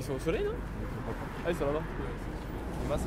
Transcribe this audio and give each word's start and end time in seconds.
Ils 0.00 0.04
sont 0.04 0.12
au 0.14 0.18
soleil, 0.18 0.42
non 0.44 0.52
Ah, 1.46 1.50
ils 1.50 1.54
sont 1.56 1.66
là-bas. 1.66 1.82
On 2.86 2.88
passe. 2.90 3.02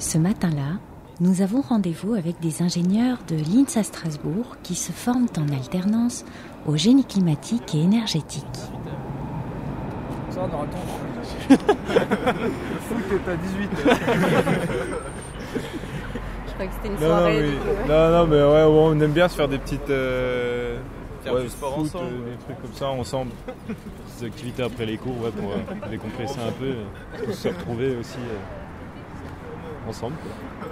Ce 0.00 0.16
matin-là, 0.18 0.78
nous 1.20 1.42
avons 1.42 1.60
rendez-vous 1.60 2.14
avec 2.14 2.40
des 2.40 2.62
ingénieurs 2.62 3.18
de 3.28 3.36
l'INSA 3.36 3.82
Strasbourg 3.82 4.56
qui 4.62 4.74
se 4.74 4.90
forment 4.90 5.26
en 5.38 5.48
alternance 5.54 6.24
au 6.66 6.76
génie 6.78 7.04
climatique 7.04 7.74
et 7.74 7.82
énergétique. 7.82 8.46
Ça, 10.30 10.40
on 10.40 10.54
aura 10.54 10.64
le 10.64 10.70
temps. 10.70 10.78
Foot 12.88 13.04
est 13.12 13.30
à 13.30 13.36
18. 13.36 13.70
Je 16.46 16.52
crois 16.54 16.66
que 16.66 16.72
c'était 16.74 16.88
une 16.88 16.94
Non, 16.94 17.00
non, 17.00 17.06
soirée. 17.08 17.50
mais, 17.86 17.88
non, 17.88 18.10
non, 18.10 18.26
mais 18.26 18.36
ouais, 18.42 18.64
ouais, 18.64 18.94
on 18.96 19.00
aime 19.00 19.12
bien 19.12 19.28
se 19.28 19.36
faire 19.36 19.48
des 19.48 19.58
petites. 19.58 19.90
euh, 19.90 20.51
Faire 21.32 21.38
ouais, 21.38 21.42
du 21.44 21.50
sport 21.50 21.74
foot, 21.74 21.82
ensemble. 21.86 22.04
euh, 22.12 22.30
des 22.30 22.44
trucs 22.44 22.62
comme 22.62 22.72
ça 22.74 22.88
ensemble. 22.88 23.30
des 24.20 24.26
activités 24.26 24.62
après 24.62 24.86
les 24.86 24.96
cours, 24.98 25.20
ouais, 25.22 25.30
pour 25.30 25.50
euh, 25.52 25.88
décompresser 25.90 26.40
un 26.40 26.52
peu. 26.52 26.64
euh, 26.66 27.24
pour 27.24 27.34
se 27.34 27.48
retrouver 27.48 27.96
aussi 27.96 28.18
euh, 28.18 29.88
ensemble. 29.88 30.14
quoi. 30.22 30.68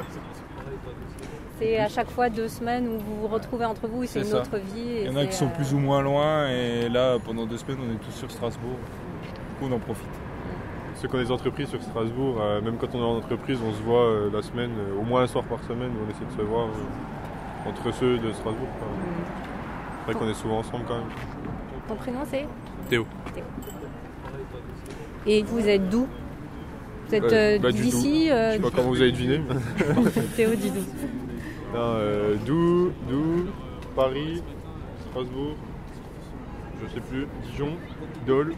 C'est 1.59 1.77
à 1.79 1.89
chaque 1.89 2.11
fois 2.11 2.31
deux 2.31 2.49
semaines 2.49 2.89
où 2.89 2.99
vous 2.99 3.21
vous 3.23 3.29
retrouvez 3.29 3.67
entre 3.67 3.87
vous 3.87 4.03
et 4.03 4.07
c'est 4.07 4.21
C'est 4.21 4.27
une 4.27 4.33
ça. 4.33 4.39
autre 4.43 4.57
vie. 4.75 4.81
et 4.81 5.05
Il 5.05 5.13
y 5.13 5.15
en 5.15 5.17
a 5.21 5.27
qui 5.27 5.35
sont 5.37 5.47
euh, 5.47 5.55
plus 5.55 5.75
ou 5.75 5.79
moins 5.79 6.01
loin, 6.01 6.49
et 6.49 6.89
là, 6.89 7.19
pendant 7.25 7.45
deux 7.45 7.59
semaines, 7.59 7.79
on 7.87 7.93
est 7.95 7.99
tous 7.99 8.13
sur 8.19 8.31
Strasbourg. 8.31 8.79
Du 9.23 9.55
coup, 9.69 9.71
on 9.71 9.77
en 9.77 9.79
profite. 9.79 10.07
Ceux 10.97 11.09
qui 11.09 11.15
ont 11.17 11.19
des 11.19 11.31
entreprises 11.31 11.69
sur 11.69 11.83
Strasbourg, 11.83 12.37
euh, 12.41 12.61
même 12.63 12.77
quand 12.79 12.95
on 12.95 12.99
est 12.99 13.03
en 13.05 13.17
entreprise, 13.19 13.59
on 13.67 13.73
se 13.75 13.83
voit 13.83 14.05
euh, 14.05 14.31
la 14.33 14.41
semaine, 14.43 14.71
euh, 14.79 14.99
au 15.01 15.03
moins 15.03 15.23
un 15.23 15.27
soir 15.27 15.45
par 15.45 15.63
semaine, 15.65 15.91
on 16.07 16.11
essaie 16.11 16.25
de 16.25 16.37
se 16.37 16.47
voir 16.47 16.67
euh, 16.67 17.69
entre 17.71 17.93
ceux 17.95 18.17
de 18.19 18.33
Strasbourg. 18.33 18.69
quoi. 18.79 18.89
C'est 20.07 20.13
vrai 20.13 20.21
qu'on 20.21 20.31
est 20.31 20.35
souvent 20.35 20.59
ensemble 20.59 20.85
quand 20.87 20.99
même. 20.99 21.09
Ton 21.89 21.95
prénom 21.97 22.21
c'est 22.31 22.47
Théo. 22.89 23.07
Et 25.27 25.43
vous 25.43 25.69
êtes 25.69 25.89
d'où? 25.89 26.09
Vous 27.09 27.15
êtes 27.15 27.23
Ouais, 27.25 27.33
euh, 27.33 27.59
bah, 27.59 27.73
d'ici 27.73 28.27
Je 28.29 28.33
euh, 28.33 28.53
sais 28.53 28.59
pas 28.61 28.71
comment 28.71 28.89
vous 28.89 29.01
avez 29.01 29.13
deviné. 29.13 29.41
Théo 30.37 30.55
dit 30.55 30.71
d'où 30.71 30.81
euh, 31.75 32.37
Doux, 32.47 32.93
Doux, 33.09 33.47
Paris, 33.95 34.43
Strasbourg, 35.11 35.55
je 36.83 36.95
sais 36.95 37.01
plus, 37.01 37.27
Dijon, 37.45 37.77
Dole, 38.27 38.55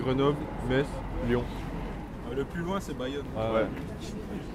Grenoble, 0.00 0.38
Metz, 0.68 0.86
Lyon. 1.28 1.44
Le 2.34 2.44
plus 2.44 2.62
loin, 2.62 2.78
c'est 2.80 2.96
Bayonne. 2.96 3.24
ouais. 3.36 3.66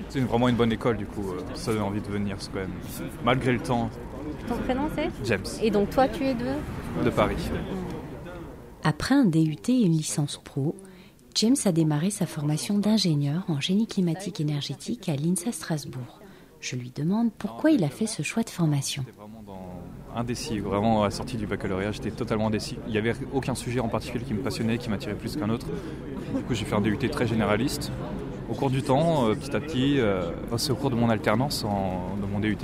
C'est 0.10 0.20
vraiment 0.22 0.48
une 0.50 0.56
bonne 0.56 0.72
école 0.72 0.98
du 0.98 1.06
coup, 1.06 1.32
euh, 1.32 1.40
ça 1.56 1.74
donne 1.74 1.82
envie 1.84 2.02
de 2.02 2.08
venir 2.08 2.38
quand 2.54 2.60
même. 2.60 2.70
Malgré 3.24 3.52
le 3.54 3.60
temps, 3.60 3.90
Ton 4.48 4.56
prénom 4.58 4.90
c'est? 4.96 5.10
James 5.26 5.44
Et 5.62 5.72
donc 5.72 5.90
toi 5.90 6.08
tu 6.08 6.24
es 6.26 6.34
de? 6.36 6.46
De 7.04 7.10
Paris. 7.10 7.38
Après 8.84 9.16
un 9.16 9.26
DUT 9.26 9.58
et 9.70 9.82
une 9.82 9.94
licence 9.94 10.40
pro, 10.44 10.76
James 11.36 11.56
a 11.66 11.72
démarré 11.72 12.10
sa 12.12 12.26
formation 12.26 12.78
d'ingénieur 12.78 13.44
en 13.48 13.60
génie 13.60 13.88
climatique 13.88 14.40
énergétique 14.42 15.10
à 15.10 15.16
l'INSA 15.16 15.52
Strasbourg. 15.52 16.20
Je 16.60 16.76
lui 16.76 16.92
demande 16.96 17.32
pourquoi 17.38 17.72
il 17.72 17.84
a 17.84 17.90
fait 17.90 18.06
ce 18.08 18.22
choix 18.24 18.44
de 18.44 18.50
formation. 18.50 19.04
Vraiment 19.18 19.44
dans- 19.46 20.20
indécis, 20.20 20.60
vraiment 20.60 21.02
à 21.02 21.06
la 21.06 21.12
sortie 21.12 21.36
du 21.38 21.46
baccalauréat, 21.48 21.92
j'étais 21.92 22.12
totalement 22.12 22.48
indécis. 22.48 22.78
Il 22.88 22.92
n'y 22.92 22.98
avait 23.00 23.14
aucun 23.34 23.56
sujet 23.56 23.80
en 23.80 23.90
particulier 23.90 24.24
qui 24.24 24.34
me 24.34 24.42
passionnait, 24.42 24.78
qui 24.78 24.90
m'attirait 24.90 25.16
plus 25.16 25.36
qu'un 25.36 25.50
autre. 25.50 25.66
Du 26.36 26.44
coup 26.44 26.54
j'ai 26.54 26.66
fait 26.66 26.76
un 26.76 26.82
DUT 26.82 26.98
très 27.10 27.28
généraliste. 27.28 27.92
Au 28.54 28.56
cours 28.56 28.70
du 28.70 28.84
temps, 28.84 29.28
euh, 29.28 29.34
petit 29.34 29.56
à 29.56 29.60
petit, 29.60 30.00
euh, 30.00 30.30
c'est 30.58 30.72
au 30.72 30.76
cours 30.76 30.92
de 30.92 30.96
mon 30.96 31.10
alternance 31.10 31.64
en, 31.64 32.16
dans 32.22 32.28
mon 32.32 32.40
DUT, 32.40 32.56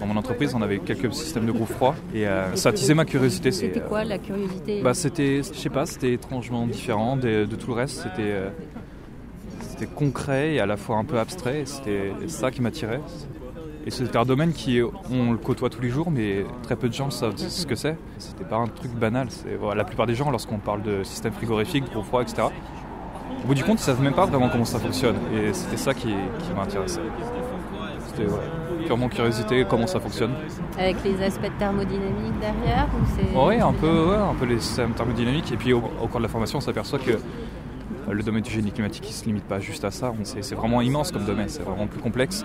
dans 0.00 0.06
mon 0.06 0.16
entreprise, 0.16 0.56
on 0.56 0.60
avait 0.60 0.80
quelques 0.80 1.14
systèmes 1.14 1.46
de 1.46 1.52
groupe 1.52 1.68
froid 1.68 1.94
et 2.12 2.26
euh, 2.26 2.56
ça 2.56 2.70
attisait 2.70 2.94
ma 2.94 3.04
curiosité. 3.04 3.52
c'est, 3.52 3.68
C'était 3.68 3.80
quoi 3.80 4.02
la 4.02 4.18
curiosité 4.18 4.82
Bah, 4.82 4.92
c'était, 4.92 5.44
je 5.44 5.56
sais 5.56 5.70
pas, 5.70 5.86
c'était 5.86 6.14
étrangement 6.14 6.66
différent 6.66 7.16
de, 7.16 7.44
de 7.44 7.56
tout 7.56 7.68
le 7.68 7.74
reste. 7.74 8.02
C'était, 8.02 8.34
c'était 9.60 9.86
concret 9.86 10.54
et 10.54 10.60
à 10.60 10.66
la 10.66 10.76
fois 10.76 10.96
un 10.96 11.04
peu 11.04 11.20
abstrait. 11.20 11.62
C'était 11.64 12.10
ça 12.26 12.50
qui 12.50 12.60
m'attirait. 12.60 13.00
Et 13.86 13.92
c'était 13.92 14.16
un 14.16 14.24
domaine 14.24 14.52
qui, 14.52 14.80
on 15.12 15.30
le 15.30 15.38
côtoie 15.38 15.70
tous 15.70 15.80
les 15.80 15.90
jours, 15.90 16.10
mais 16.10 16.44
très 16.64 16.74
peu 16.74 16.88
de 16.88 16.92
gens 16.92 17.08
savent 17.12 17.36
ce 17.36 17.66
que 17.66 17.76
c'est. 17.76 17.96
C'était 18.18 18.42
pas 18.42 18.56
un 18.56 18.66
truc 18.66 18.90
banal. 18.90 19.28
C'est, 19.30 19.54
voilà, 19.54 19.76
la 19.76 19.84
plupart 19.84 20.06
des 20.06 20.16
gens, 20.16 20.28
lorsqu'on 20.28 20.58
parle 20.58 20.82
de 20.82 21.04
système 21.04 21.32
frigorifique, 21.32 21.84
de 21.84 21.90
gros 21.90 22.02
froid, 22.02 22.20
etc., 22.20 22.48
au 23.46 23.48
bout 23.50 23.54
du 23.54 23.62
compte, 23.62 23.78
ils 23.78 23.84
savent 23.84 24.02
même 24.02 24.12
pas 24.12 24.26
vraiment 24.26 24.48
comment 24.48 24.64
ça 24.64 24.80
fonctionne. 24.80 25.14
Et 25.32 25.52
c'était 25.52 25.76
ça 25.76 25.94
qui, 25.94 26.08
qui 26.08 26.52
m'intéressait. 26.56 27.00
C'était 28.08 28.28
ouais, 28.28 28.40
purement 28.86 29.08
curiosité, 29.08 29.64
comment 29.70 29.86
ça 29.86 30.00
fonctionne. 30.00 30.32
Avec 30.76 30.96
les 31.04 31.22
aspects 31.22 31.44
de 31.44 31.56
thermodynamique 31.56 32.36
derrière 32.40 32.88
ou. 32.92 33.46
Oui, 33.46 33.60
un 33.60 33.72
peu, 33.72 34.06
ouais, 34.08 34.16
un 34.16 34.34
peu 34.34 34.46
les 34.46 34.58
systèmes 34.58 34.94
thermodynamiques. 34.94 35.52
Et 35.52 35.56
puis 35.56 35.72
au, 35.72 35.78
au 35.78 36.08
cours 36.08 36.18
de 36.18 36.24
la 36.24 36.28
formation, 36.28 36.58
on 36.58 36.60
s'aperçoit 36.60 36.98
que 36.98 37.12
euh, 37.12 37.18
le 38.10 38.24
domaine 38.24 38.42
du 38.42 38.50
génie 38.50 38.72
climatique 38.72 39.04
ne 39.04 39.12
se 39.12 39.24
limite 39.26 39.44
pas 39.44 39.60
juste 39.60 39.84
à 39.84 39.92
ça. 39.92 40.12
C'est 40.24 40.56
vraiment 40.56 40.80
immense 40.82 41.12
comme 41.12 41.24
domaine, 41.24 41.48
c'est 41.48 41.62
vraiment 41.62 41.86
plus 41.86 42.00
complexe. 42.00 42.44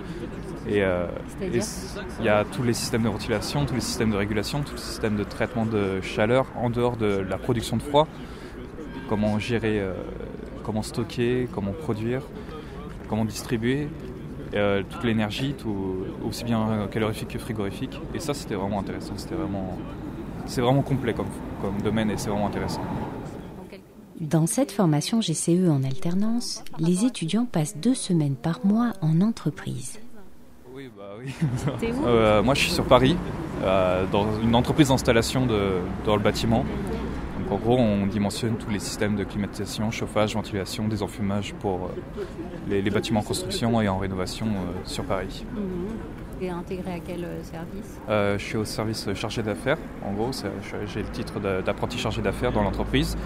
Et 0.70 0.84
euh, 0.84 1.08
il 1.42 2.26
y 2.26 2.30
a 2.30 2.44
tous 2.44 2.62
les 2.62 2.74
systèmes 2.74 3.02
de 3.02 3.10
ventilation, 3.10 3.66
tous 3.66 3.74
les 3.74 3.82
systèmes 3.82 4.12
de 4.12 4.18
régulation, 4.18 4.62
tous 4.62 4.76
les 4.76 4.82
systèmes 4.82 5.16
de 5.16 5.24
traitement 5.24 5.66
de 5.66 6.00
chaleur 6.02 6.46
en 6.56 6.70
dehors 6.70 6.96
de 6.96 7.26
la 7.28 7.40
production 7.40 7.78
de 7.78 7.82
froid. 7.82 8.08
Comment 9.10 9.40
gérer, 9.40 9.80
euh, 9.80 9.94
comment 10.64 10.84
stocker, 10.84 11.48
comment 11.54 11.72
produire, 11.72 12.22
comment 13.10 13.26
distribuer. 13.26 13.88
euh, 14.54 14.84
toute 14.90 15.04
l'énergie, 15.04 15.54
tout, 15.58 16.06
aussi 16.28 16.44
bien 16.44 16.88
calorifique 16.92 17.30
que 17.30 17.40
frigorifique. 17.40 18.00
Et 18.14 18.20
ça, 18.20 18.34
c'était 18.34 18.56
vraiment 18.56 18.80
intéressant. 18.80 19.14
C'était 19.16 19.36
vraiment, 19.36 19.78
c'est 20.46 20.62
vraiment 20.62 20.82
complet 20.82 21.14
comme, 21.14 21.28
comme 21.62 21.82
domaine 21.82 22.10
et 22.12 22.18
c'est 22.18 22.30
vraiment 22.30 22.48
intéressant. 22.48 22.82
Dans 24.20 24.46
cette 24.46 24.72
formation 24.72 25.20
GCE 25.20 25.68
en 25.70 25.84
alternance, 25.84 26.64
les 26.80 27.06
étudiants 27.06 27.46
passent 27.46 27.78
deux 27.78 27.96
semaines 27.96 28.36
par 28.36 28.60
mois 28.64 28.94
en 29.02 29.20
entreprise. 29.22 30.00
Oui, 30.76 30.90
bah 30.96 31.16
oui. 31.20 31.34
T'es 31.80 31.92
où 31.92 32.06
Euh, 32.06 32.44
moi, 32.44 32.54
je 32.54 32.62
suis 32.62 32.72
sur 32.72 32.86
Paris, 32.86 33.18
euh, 33.64 34.06
dans 34.12 34.26
une 34.42 34.54
entreprise 34.56 34.90
d'installation 34.90 35.46
de, 35.48 35.80
dans 36.06 36.16
le 36.16 36.22
bâtiment. 36.22 36.66
En 37.52 37.58
gros, 37.58 37.78
on 37.78 38.08
dimensionne 38.08 38.56
tous 38.56 38.70
les 38.70 38.80
systèmes 38.80 39.18
de 39.18 39.26
climatisation, 39.26 39.92
chauffage, 39.92 40.36
ventilation, 40.36 40.88
désenfumage 40.88 41.54
pour 41.56 41.88
euh, 41.88 42.24
les, 42.70 42.82
les 42.82 42.90
bâtiments 42.90 43.20
en 43.20 43.24
construction 43.24 43.82
et 43.82 43.90
en 43.90 43.98
rénovation 43.98 44.48
euh, 44.48 44.80
sur 44.86 45.04
Paris. 45.04 45.46
Mhm. 45.54 45.62
Et 46.44 46.50
intégré 46.50 46.94
à 46.94 47.00
quel 47.00 47.26
euh, 47.26 47.44
service? 47.44 48.00
Euh, 48.10 48.38
je 48.38 48.44
suis 48.44 48.56
au 48.56 48.64
service 48.64 49.14
chargé 49.16 49.44
d'affaires. 49.44 49.78
En 50.06 50.14
gros, 50.14 50.32
j'ai 50.88 51.04
le 51.04 51.10
titre 51.10 51.42
d'apprenti 51.42 51.98
chargé 51.98 52.22
d'affaires 52.22 52.54
dans 52.54 52.64
l'entreprise. 52.64 53.18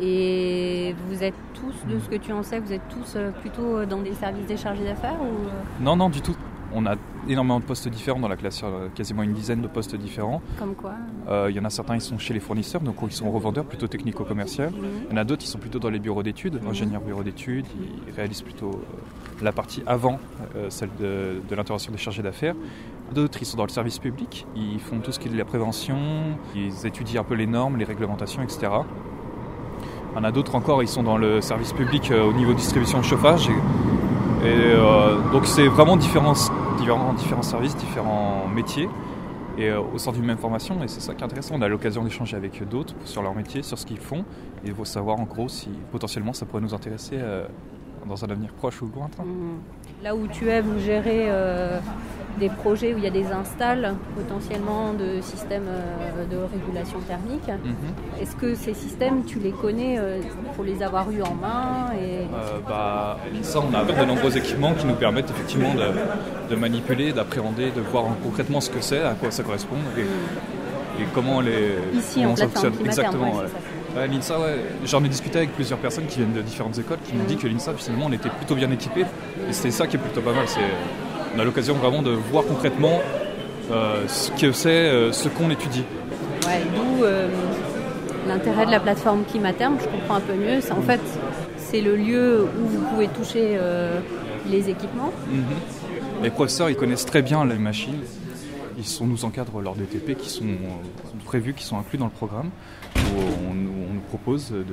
Et 0.00 0.94
vous 1.08 1.24
êtes 1.24 1.34
tous, 1.52 1.74
de 1.92 1.98
ce 1.98 2.08
que 2.08 2.16
tu 2.16 2.32
en 2.32 2.44
sais, 2.44 2.60
vous 2.60 2.72
êtes 2.72 2.88
tous 2.88 3.16
plutôt 3.40 3.84
dans 3.84 4.00
des 4.00 4.14
services 4.14 4.46
des 4.46 4.56
chargés 4.56 4.84
d'affaires 4.84 5.18
ou... 5.20 5.82
Non, 5.82 5.96
non, 5.96 6.08
du 6.08 6.20
tout. 6.20 6.36
On 6.74 6.84
a 6.86 6.96
énormément 7.28 7.60
de 7.60 7.64
postes 7.64 7.88
différents 7.88 8.20
dans 8.20 8.28
la 8.28 8.36
classe, 8.36 8.60
euh, 8.62 8.88
quasiment 8.94 9.22
une 9.22 9.32
dizaine 9.32 9.62
de 9.62 9.68
postes 9.68 9.96
différents. 9.96 10.42
Comme 10.58 10.74
quoi 10.74 10.92
Euh, 11.28 11.46
Il 11.50 11.56
y 11.56 11.60
en 11.60 11.64
a 11.64 11.70
certains, 11.70 11.94
ils 11.94 12.00
sont 12.02 12.18
chez 12.18 12.34
les 12.34 12.40
fournisseurs, 12.40 12.80
donc 12.82 12.96
ils 13.02 13.10
sont 13.12 13.30
revendeurs, 13.30 13.64
plutôt 13.64 13.86
technico-commerciaux. 13.86 14.64
Il 15.08 15.10
y 15.10 15.14
en 15.14 15.16
a 15.16 15.24
d'autres, 15.24 15.44
ils 15.44 15.48
sont 15.48 15.58
plutôt 15.58 15.78
dans 15.78 15.88
les 15.88 15.98
bureaux 15.98 16.22
d'études, 16.22 16.60
ingénieurs 16.68 17.00
bureaux 17.00 17.22
d'études. 17.22 17.64
Ils 18.06 18.12
réalisent 18.14 18.42
plutôt 18.42 18.70
euh, 18.70 19.42
la 19.44 19.52
partie 19.52 19.82
avant, 19.86 20.18
euh, 20.56 20.66
celle 20.68 20.90
de, 21.00 21.40
de 21.48 21.54
l'intervention 21.54 21.90
des 21.90 21.98
chargés 21.98 22.22
d'affaires. 22.22 22.54
D'autres, 23.14 23.38
ils 23.40 23.46
sont 23.46 23.56
dans 23.56 23.64
le 23.64 23.70
service 23.70 23.98
public. 23.98 24.46
Ils 24.54 24.80
font 24.80 24.98
tout 24.98 25.12
ce 25.12 25.18
qui 25.18 25.28
est 25.28 25.32
de 25.32 25.38
la 25.38 25.46
prévention. 25.46 25.96
Ils 26.54 26.86
étudient 26.86 27.22
un 27.22 27.24
peu 27.24 27.34
les 27.34 27.46
normes, 27.46 27.78
les 27.78 27.86
réglementations, 27.86 28.42
etc. 28.42 28.58
Il 30.12 30.16
y 30.16 30.20
en 30.20 30.24
a 30.24 30.32
d'autres 30.32 30.54
encore, 30.54 30.82
ils 30.82 30.88
sont 30.88 31.02
dans 31.02 31.16
le 31.16 31.40
service 31.40 31.72
public 31.72 32.10
au 32.12 32.32
niveau 32.32 32.52
distribution 32.52 32.98
de 32.98 33.04
chauffage. 33.04 33.48
Et, 33.48 33.52
et, 34.44 34.46
euh, 34.46 35.18
donc 35.32 35.46
c'est 35.46 35.66
vraiment 35.66 35.96
différents, 35.96 36.34
services, 36.34 37.76
différents 37.76 38.46
métiers 38.46 38.88
et 39.56 39.68
euh, 39.68 39.80
au 39.80 39.98
sein 39.98 40.12
d'une 40.12 40.24
même 40.24 40.38
formation. 40.38 40.82
Et 40.84 40.88
c'est 40.88 41.00
ça 41.00 41.14
qui 41.14 41.22
est 41.22 41.24
intéressant. 41.24 41.56
On 41.56 41.62
a 41.62 41.68
l'occasion 41.68 42.04
d'échanger 42.04 42.36
avec 42.36 42.66
d'autres 42.68 42.94
sur 43.04 43.22
leur 43.22 43.34
métier, 43.34 43.62
sur 43.62 43.78
ce 43.78 43.84
qu'ils 43.84 43.98
font. 43.98 44.24
Et 44.64 44.68
il 44.68 44.74
faut 44.74 44.84
savoir 44.84 45.18
en 45.18 45.24
gros 45.24 45.48
si 45.48 45.68
potentiellement 45.90 46.32
ça 46.32 46.46
pourrait 46.46 46.62
nous 46.62 46.74
intéresser 46.74 47.16
euh, 47.16 47.46
dans 48.06 48.24
un 48.24 48.28
avenir 48.28 48.52
proche 48.52 48.80
ou 48.80 48.90
lointain. 48.94 49.24
Mhm. 49.24 49.58
Là 50.02 50.14
où 50.14 50.28
tu 50.28 50.48
es, 50.48 50.60
vous 50.60 50.78
gérez 50.78 51.28
des 52.38 52.48
projets 52.48 52.94
où 52.94 52.98
il 52.98 53.04
y 53.04 53.06
a 53.06 53.10
des 53.10 53.26
installs 53.26 53.94
potentiellement 54.14 54.92
de 54.92 55.20
systèmes 55.20 55.68
euh, 55.68 56.24
de 56.24 56.36
régulation 56.36 57.00
thermique. 57.00 57.48
Mhm. 57.48 58.22
Est-ce 58.22 58.36
que 58.36 58.54
ces 58.54 58.74
systèmes, 58.74 59.24
tu 59.24 59.38
les 59.38 59.50
connais 59.50 59.98
euh, 59.98 60.20
pour 60.54 60.64
les 60.64 60.82
avoir 60.82 61.10
eus 61.10 61.22
en 61.22 61.34
main 61.34 61.92
et... 61.94 62.22
Euh, 62.22 62.58
bah, 62.68 63.18
ça, 63.42 63.60
on 63.60 63.74
a 63.74 63.84
de 63.84 64.04
nombreux 64.04 64.36
équipements 64.36 64.74
qui 64.74 64.86
nous 64.86 64.94
permettent 64.94 65.30
effectivement 65.30 65.74
de, 65.74 66.50
de 66.50 66.56
manipuler, 66.56 67.12
d'appréhender, 67.12 67.70
de 67.70 67.80
voir 67.80 68.04
concrètement 68.22 68.60
ce 68.60 68.70
que 68.70 68.80
c'est, 68.80 69.02
à 69.02 69.14
quoi 69.14 69.30
ça 69.30 69.42
correspond 69.42 69.76
et, 69.96 71.02
et 71.02 71.06
comment 71.14 71.40
les 71.40 71.74
Ici, 71.94 72.20
comment 72.20 72.32
en 72.32 72.36
ça 72.36 72.48
fonctionne. 72.48 72.74
Exactement. 72.84 73.36
ouais, 73.36 73.46
c'est 73.94 74.06
L'INSA, 74.06 74.38
ouais. 74.38 74.56
J'en 74.84 75.02
ai 75.02 75.08
discuté 75.08 75.38
avec 75.38 75.52
plusieurs 75.54 75.78
personnes 75.78 76.06
qui 76.06 76.18
viennent 76.18 76.32
de 76.32 76.42
différentes 76.42 76.78
écoles 76.78 76.98
qui 77.04 77.14
m'ont 77.14 77.24
dit 77.24 77.36
que 77.36 77.48
l'INSA, 77.48 77.74
finalement, 77.74 78.06
on 78.06 78.12
était 78.12 78.28
plutôt 78.28 78.54
bien 78.54 78.70
équipé. 78.70 79.00
Et 79.00 79.52
c'était 79.52 79.70
ça 79.70 79.86
qui 79.86 79.96
est 79.96 79.98
plutôt 79.98 80.20
pas 80.20 80.32
mal. 80.32 80.46
C'est, 80.46 80.60
on 81.34 81.38
a 81.38 81.44
l'occasion 81.44 81.74
vraiment 81.74 82.02
de 82.02 82.10
voir 82.10 82.44
concrètement 82.44 83.00
euh, 83.70 84.06
ce 84.08 84.30
que 84.30 84.52
c'est, 84.52 84.68
euh, 84.70 85.12
ce 85.12 85.28
qu'on 85.28 85.50
étudie. 85.50 85.84
Ouais, 86.46 86.62
d'où 86.74 87.04
euh, 87.04 87.28
l'intérêt 88.26 88.66
de 88.66 88.70
la 88.70 88.80
plateforme 88.80 89.24
Climaterme, 89.24 89.76
je 89.80 89.86
comprends 89.86 90.14
un 90.16 90.20
peu 90.20 90.34
mieux. 90.34 90.60
En 90.70 90.82
fait, 90.82 91.00
c'est 91.58 91.80
le 91.80 91.96
lieu 91.96 92.44
où 92.44 92.66
vous 92.66 92.80
pouvez 92.86 93.08
toucher 93.08 93.58
les 94.50 94.70
équipements. 94.70 95.12
Mhm. 95.30 95.44
Les 96.22 96.30
professeurs, 96.30 96.70
ils 96.70 96.76
connaissent 96.76 97.06
très 97.06 97.22
bien 97.22 97.44
les 97.44 97.58
machines. 97.58 98.00
Ils 98.78 98.86
sont, 98.86 99.06
nous 99.06 99.24
encadrent 99.24 99.60
lors 99.60 99.74
des 99.74 99.84
TP 99.84 100.14
qui 100.16 100.30
sont 100.30 100.46
prévus, 101.24 101.52
qui 101.52 101.64
sont 101.64 101.78
inclus 101.78 101.98
dans 101.98 102.06
le 102.06 102.10
programme, 102.10 102.50
où 102.96 103.20
on 103.50 103.54
nous 103.54 104.00
propose 104.08 104.50
de, 104.50 104.64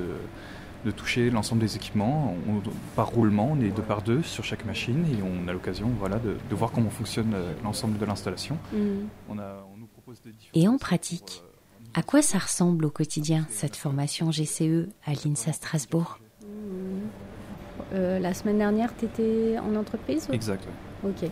de 0.86 0.90
toucher 0.92 1.30
l'ensemble 1.30 1.60
des 1.60 1.74
équipements 1.76 2.34
On- 2.48 2.62
par 2.94 3.08
roulement, 3.08 3.50
on 3.52 3.60
est 3.60 3.70
deux 3.70 3.82
par 3.82 4.02
deux 4.02 4.22
sur 4.22 4.44
chaque 4.44 4.64
machine 4.64 5.04
et 5.12 5.18
on 5.22 5.48
a 5.48 5.52
l'occasion 5.52 5.90
voilà, 5.98 6.18
de, 6.18 6.36
de 6.48 6.54
voir 6.54 6.70
comment 6.70 6.90
fonctionne 6.90 7.34
euh, 7.34 7.52
l'ensemble 7.64 7.98
de 7.98 8.04
l'installation. 8.06 8.56
On, 9.28 9.38
a- 9.38 9.66
on 9.74 9.76
nous 9.78 9.86
propose 9.88 10.20
des 10.22 10.30
différents 10.30 10.52
Et 10.54 10.68
en 10.68 10.78
pratique, 10.78 11.42
euh, 11.44 11.90
à 11.98 12.02
quoi 12.02 12.22
ça 12.22 12.38
ressemble 12.38 12.84
au 12.84 12.90
quotidien, 12.90 13.46
cette 13.50 13.74
formation 13.74 14.30
GCE 14.30 14.88
à 15.04 15.12
l'INSA 15.12 15.52
Strasbourg 15.52 16.18
Euh, 17.92 18.18
la 18.18 18.34
semaine 18.34 18.58
dernière, 18.58 18.96
tu 18.96 19.04
étais 19.04 19.56
en 19.58 19.74
entreprise 19.76 20.28
Exact. 20.32 20.66
Ok. 21.04 21.28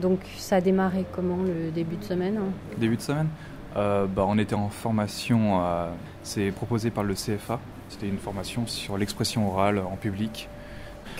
Donc 0.00 0.20
ça 0.38 0.56
a 0.56 0.60
démarré 0.60 1.04
comment 1.14 1.38
le 1.42 1.70
début 1.70 1.96
de 1.96 2.04
semaine 2.04 2.36
hein? 2.36 2.52
Début 2.78 2.96
de 2.96 3.00
semaine, 3.02 3.28
euh, 3.76 4.06
bah, 4.06 4.24
on 4.26 4.36
était 4.38 4.54
en 4.54 4.68
formation, 4.68 5.62
euh, 5.64 5.90
c'est 6.22 6.50
proposé 6.50 6.90
par 6.90 7.04
le 7.04 7.14
CFA. 7.14 7.60
C'était 7.94 8.08
une 8.08 8.18
formation 8.18 8.66
sur 8.66 8.98
l'expression 8.98 9.46
orale 9.48 9.78
en 9.78 9.94
public. 9.94 10.48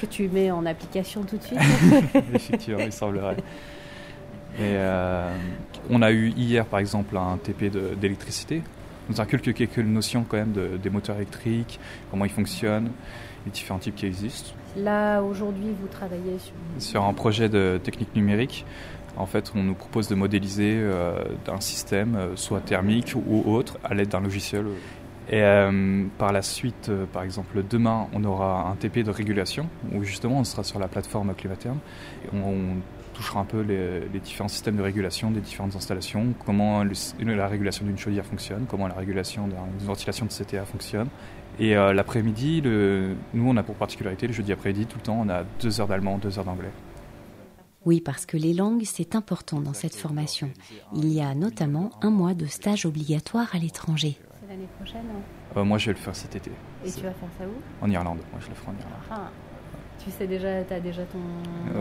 Que 0.01 0.07
tu 0.07 0.29
mets 0.29 0.51
en 0.51 0.67
application 0.67 1.23
tout 1.23 1.37
de 1.37 1.43
suite 1.45 1.61
Effectivement, 2.35 2.83
il 2.85 2.93
semblerait. 2.93 3.37
Et 4.59 4.61
euh, 4.75 5.33
on 5.89 6.03
a 6.03 6.11
eu 6.11 6.31
hier, 6.31 6.67
par 6.67 6.81
exemple, 6.81 7.17
un 7.17 7.37
TP 7.39 7.71
d'électricité. 7.97 8.63
On 9.09 9.13
nous 9.13 9.21
inculque 9.21 9.55
quelques 9.55 9.79
notions 9.79 10.25
quand 10.29 10.37
même 10.37 10.51
de- 10.51 10.77
des 10.83 10.91
moteurs 10.91 11.15
électriques, 11.17 11.79
comment 12.11 12.25
ils 12.25 12.31
fonctionnent, 12.33 12.91
les 13.47 13.53
différents 13.53 13.79
types 13.79 13.95
qui 13.95 14.07
existent. 14.07 14.51
Là, 14.77 15.21
aujourd'hui, 15.23 15.69
vous 15.81 15.87
travaillez 15.87 16.39
sur... 16.41 16.55
Sur 16.79 17.05
un 17.05 17.13
projet 17.13 17.49
de 17.49 17.79
technique 17.81 18.17
numérique, 18.17 18.65
en 19.17 19.27
fait, 19.27 19.53
on 19.55 19.63
nous 19.63 19.75
propose 19.75 20.09
de 20.09 20.17
modéliser 20.17 20.73
euh, 20.77 21.23
un 21.47 21.61
système, 21.61 22.17
euh, 22.17 22.35
soit 22.35 22.61
thermique 22.63 23.15
ou 23.15 23.49
autre, 23.49 23.79
à 23.85 23.95
l'aide 23.95 24.09
d'un 24.09 24.19
logiciel. 24.21 24.65
Et 25.29 25.43
euh, 25.43 26.05
par 26.19 26.33
la 26.33 26.43
suite, 26.43 26.91
euh, 26.91 27.07
par 27.07 27.23
exemple, 27.23 27.63
demain, 27.69 28.09
on 28.13 28.25
aura 28.25 28.69
un 28.69 28.77
TP 28.77 28.99
de 28.99 29.11
régulation, 29.11 29.69
où 29.93 30.05
justement, 30.05 30.41
on 30.41 30.45
sera 30.45 30.65
sur 30.65 30.79
la 30.79 30.89
plateforme 30.89 31.35
Climaterm. 31.35 31.79
Et 32.25 32.37
on, 32.37 32.77
touchera 33.15 33.39
un 33.39 33.45
peu 33.45 33.61
les, 33.61 34.19
différents 34.19 34.49
systèmes 34.49 34.75
de 34.75 34.83
régulation 34.83 35.31
des 35.31 35.41
différentes 35.41 35.77
installations, 35.77 36.35
comment 36.45 36.83
la 36.83 37.47
régulation 37.47 37.87
d'une 37.87 37.97
chaudière 37.97 38.27
fonctionne, 38.27 38.67
comment 38.69 38.89
la 38.89 38.95
régulation 38.95 39.47
d'une 39.47 39.87
ventilation 39.87 40.27
de 40.27 40.33
CTA 40.33 40.65
fonctionne. 40.65 41.07
Et 41.61 41.77
euh, 41.77 41.93
l'après-midi, 41.93 42.61
nous, 42.65 43.49
on 43.49 43.57
a 43.57 43.63
pour 43.63 43.77
particularité, 43.77 44.27
le 44.27 44.33
jeudi 44.33 44.51
après-midi, 44.51 44.87
tout 44.87 44.97
le 44.99 45.05
temps, 45.05 45.23
on 45.25 45.29
a 45.29 45.45
deux 45.63 45.81
heures 45.81 45.87
d'allemand, 45.87 46.19
deux 46.19 46.41
heures 46.41 46.45
d'anglais. 46.45 46.73
Oui, 47.85 48.01
parce 48.01 48.27
que 48.27 48.37
les 48.37 48.53
langues, 48.53 48.83
c'est 48.85 49.15
important 49.15 49.61
dans 49.61 49.75
cette 49.75 49.95
formation. 49.95 50.51
Il 50.95 51.13
y 51.13 51.21
a 51.21 51.37
notamment 51.37 51.91
un 52.03 52.11
mois 52.11 52.35
de 52.35 52.47
stage 52.47 52.85
obligatoire 52.85 53.55
à 53.55 53.59
l'étranger. 53.59 54.19
L'année 54.55 54.69
prochaine 54.77 55.03
hein 55.11 55.59
Euh, 55.59 55.65
moi, 55.65 55.79
je 55.79 55.87
vais 55.87 55.95
le 55.95 55.99
faire 55.99 56.15
cet 56.15 56.37
été, 56.37 56.53
Et 56.87 56.91
tu 56.93 57.01
vas 57.03 57.11
faire 57.11 57.29
ça 57.37 57.45
où? 57.45 57.85
En 57.85 57.91
Irlande. 57.91 58.19
Moi, 58.31 58.41
je 58.41 58.49
le 58.51 58.55
ferai 58.55 58.69
en 58.69 58.75
Irlande. 58.75 59.01
Ah, 59.11 59.31
Tu 59.99 60.13
sais 60.13 60.29
déjà, 60.29 60.63
tu 60.63 60.73
as 60.75 60.79
déjà 60.79 61.03
ton 61.03 61.19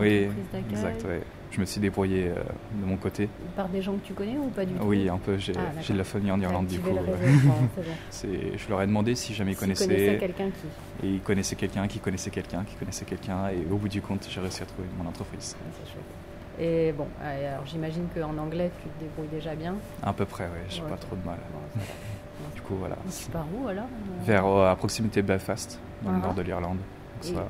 Oui, 0.00 0.26
d'accueil? 0.52 0.64
exact. 0.70 1.04
ouais. 1.04 1.20
Je 1.52 1.60
me 1.60 1.66
suis 1.66 1.80
débrouillé 1.80 2.30
euh, 2.30 2.34
de 2.72 2.84
mon 2.84 2.96
côté. 2.96 3.28
Par 3.54 3.68
des 3.68 3.80
gens 3.80 3.92
que 3.92 4.04
tu 4.04 4.12
connais 4.12 4.36
ou 4.38 4.48
pas 4.48 4.64
du 4.64 4.74
tout? 4.74 4.84
Oui, 4.86 5.08
un 5.08 5.18
peu. 5.18 5.36
J'ai 5.38 5.52
Ah, 5.56 5.92
de 5.92 5.96
la 5.96 6.02
famille 6.02 6.32
en 6.32 6.40
Irlande, 6.40 6.66
du 6.66 6.80
coup. 6.80 6.90
le 6.90 7.14
réseau, 7.14 7.52
je 8.56 8.68
leur 8.68 8.82
ai 8.82 8.86
demandé 8.88 9.14
si 9.14 9.34
jamais 9.34 9.52
ils 9.52 9.56
connaissaient 9.56 9.86
connaissaient. 9.86 10.18
quelqu'un 10.18 10.46
qui... 10.50 11.06
Et 11.06 11.10
ils 11.12 11.20
connaissaient 11.20 11.54
quelqu'un 11.54 11.86
qui 11.86 12.00
connaissait 12.00 12.30
quelqu'un 12.30 12.64
qui 12.64 12.74
connaissait 12.74 13.04
quelqu'un. 13.04 13.50
Et 13.50 13.64
au 13.70 13.76
bout 13.76 13.88
du 13.88 14.02
compte, 14.02 14.26
j'ai 14.28 14.40
réussi 14.40 14.64
à 14.64 14.66
trouver 14.66 14.88
mon 15.00 15.08
entreprise. 15.08 15.54
Ah, 15.60 15.64
c'est 15.80 15.92
chouette. 15.92 16.04
Et 16.58 16.92
bon, 16.92 17.06
euh, 17.20 17.54
alors 17.54 17.66
j'imagine 17.66 18.06
qu'en 18.14 18.36
anglais, 18.38 18.70
tu 18.82 18.88
te 18.88 19.00
débrouilles 19.00 19.28
déjà 19.40 19.54
bien. 19.54 19.74
À 20.02 20.12
peu 20.12 20.24
près, 20.24 20.44
oui. 20.44 20.60
J'ai 20.68 20.82
Ouais, 20.82 20.88
pas 20.88 20.96
trop 20.96 21.14
de 21.16 21.24
mal. 21.24 21.38
Bon, 21.52 21.80
ça 22.68 22.74
voilà. 22.78 22.96
Pars 23.32 23.46
où 23.54 23.68
alors 23.68 23.84
Vers 24.24 24.46
euh, 24.46 24.70
à 24.70 24.76
proximité 24.76 25.22
de 25.22 25.26
Belfast, 25.26 25.78
dans 26.02 26.10
le 26.12 26.18
Ah. 26.22 26.26
nord 26.26 26.34
de 26.34 26.42
l'Irlande. 26.42 26.78
Et, 27.22 27.26
ça- 27.28 27.44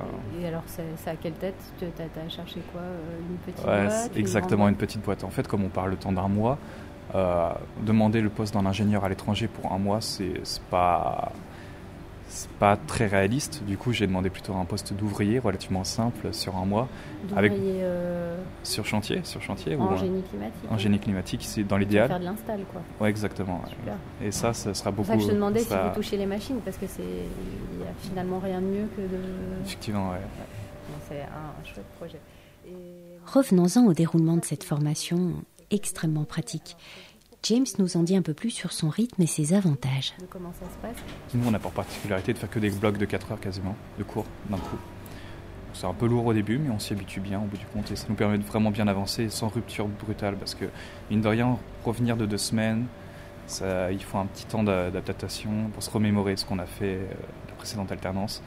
alors, 0.47 0.63
c'est 0.67 0.83
c'est 0.97 1.09
à 1.09 1.15
quelle 1.15 1.33
tête 1.33 1.55
Tu 1.79 1.85
as, 1.85 2.29
cherché 2.29 2.61
quoi 2.71 2.81
euh, 2.81 3.19
Une 3.29 3.37
petite 3.37 3.65
Ouais, 3.65 3.85
boîte 3.87 4.11
exactement 4.15 4.67
une 4.69 4.75
petite 4.75 5.01
boîte. 5.03 5.23
En 5.23 5.29
fait, 5.29 5.47
comme 5.47 5.63
on 5.63 5.69
parle 5.69 5.89
le 5.91 5.97
temps 5.97 6.11
d'un 6.13 6.27
mois, 6.29 6.57
euh, 7.13 7.49
demander 7.85 8.21
le 8.21 8.29
poste 8.29 8.53
d'un 8.53 8.65
ingénieur 8.65 9.03
à 9.03 9.09
l'étranger 9.09 9.47
pour 9.47 9.71
un 9.73 9.77
mois, 9.77 9.99
c'est 10.01 10.33
pas 10.69 11.31
c'est 12.27 12.49
pas 12.51 12.75
très 12.77 13.07
réaliste. 13.07 13.63
Du 13.65 13.77
coup, 13.77 13.91
j'ai 13.93 14.07
demandé 14.07 14.29
plutôt 14.29 14.53
un 14.55 14.65
poste 14.65 14.93
d'ouvrier 14.93 15.39
relativement 15.39 15.83
simple 15.83 16.33
sur 16.33 16.55
un 16.57 16.65
mois, 16.65 16.87
avec- 17.35 17.51
d'ouvrier, 17.53 17.79
euh, 17.81 18.37
sur 18.63 18.85
chantier, 18.85 19.21
sur 19.23 19.41
chantier 19.41 19.75
ou 19.75 19.81
en 19.81 19.91
un- 19.91 19.95
génie 19.97 20.21
climatique. 20.23 20.69
en 20.71 20.77
génie 20.77 20.99
climatique, 20.99 21.41
c'est 21.45 21.63
dans 21.63 21.77
l'idéal. 21.77 22.07
faire 22.07 22.19
de 22.19 22.25
l'install, 22.25 22.59
quoi. 22.71 22.81
Ouais, 22.99 23.09
exactement. 23.09 23.61
Super. 23.67 23.95
Et 24.23 24.31
ça, 24.31 24.53
ça 24.53 24.73
sera 24.73 24.91
beaucoup. 24.91 25.03
pour 25.07 25.13
ça 25.13 25.17
que 25.17 25.21
je 25.23 25.27
te 25.27 25.33
demandais 25.33 25.59
ça- 25.59 25.81
si 25.83 25.89
vous 25.89 25.95
touchiez 25.95 26.17
les 26.17 26.25
machines, 26.25 26.59
parce 26.65 26.77
que 26.77 26.87
c'est 26.87 27.01
il 27.03 27.79
y 27.79 27.83
a 27.83 27.93
finalement 28.01 28.39
rien 28.39 28.59
de 28.61 28.65
mieux 28.67 28.87
que 28.95 29.01
de. 29.01 29.19
Effectivement, 29.65 30.09
ouais. 30.11 30.17
C'est 31.07 31.21
un, 31.21 31.25
un 31.61 31.65
chouette 31.73 31.85
projet. 31.99 32.19
Et... 32.67 32.71
Revenons-en 33.27 33.85
au 33.85 33.93
déroulement 33.93 34.37
de 34.37 34.45
cette 34.45 34.63
formation 34.63 35.33
extrêmement 35.71 36.23
pratique. 36.25 36.75
James 37.47 37.65
nous 37.77 37.95
en 37.95 38.01
dit 38.01 38.15
un 38.17 38.23
peu 38.23 38.33
plus 38.33 38.49
sur 38.49 38.71
son 38.71 38.89
rythme 38.89 39.21
et 39.21 39.27
ses 39.27 39.53
avantages. 39.53 40.13
comment 40.31 40.51
ça 40.53 40.65
se 40.67 40.77
passe? 40.81 40.97
Nous, 41.35 41.47
on 41.47 41.53
a 41.53 41.59
pour 41.59 41.71
particularité 41.71 42.33
de 42.33 42.39
faire 42.39 42.49
que 42.49 42.57
des 42.57 42.71
blocs 42.71 42.97
de 42.97 43.05
4 43.05 43.33
heures 43.33 43.39
quasiment, 43.39 43.75
de 43.99 44.03
cours 44.03 44.25
d'un 44.49 44.57
coup. 44.57 44.77
C'est 45.73 45.85
un 45.85 45.93
peu 45.93 46.07
lourd 46.07 46.25
au 46.25 46.33
début, 46.33 46.57
mais 46.57 46.71
on 46.71 46.79
s'y 46.79 46.93
habitue 46.93 47.19
bien 47.19 47.37
au 47.39 47.43
bout 47.43 47.57
du 47.57 47.65
compte 47.67 47.91
et 47.91 47.95
ça 47.95 48.07
nous 48.09 48.15
permet 48.15 48.39
de 48.39 48.43
vraiment 48.43 48.71
bien 48.71 48.87
avancer 48.87 49.29
sans 49.29 49.49
rupture 49.49 49.87
brutale 49.87 50.37
parce 50.37 50.55
que, 50.55 50.65
mine 51.11 51.21
de 51.21 51.27
rien, 51.27 51.59
revenir 51.83 52.17
de 52.17 52.25
deux 52.25 52.37
semaines, 52.39 52.87
ça, 53.45 53.91
il 53.91 54.01
faut 54.01 54.17
un 54.17 54.25
petit 54.25 54.45
temps 54.47 54.63
d'a- 54.63 54.89
d'adaptation 54.89 55.69
pour 55.71 55.83
se 55.83 55.91
remémorer 55.91 56.37
ce 56.37 56.45
qu'on 56.45 56.57
a 56.57 56.65
fait 56.65 56.95
euh, 56.95 57.05
la 57.49 57.53
précédente 57.55 57.91
alternance. 57.91 58.41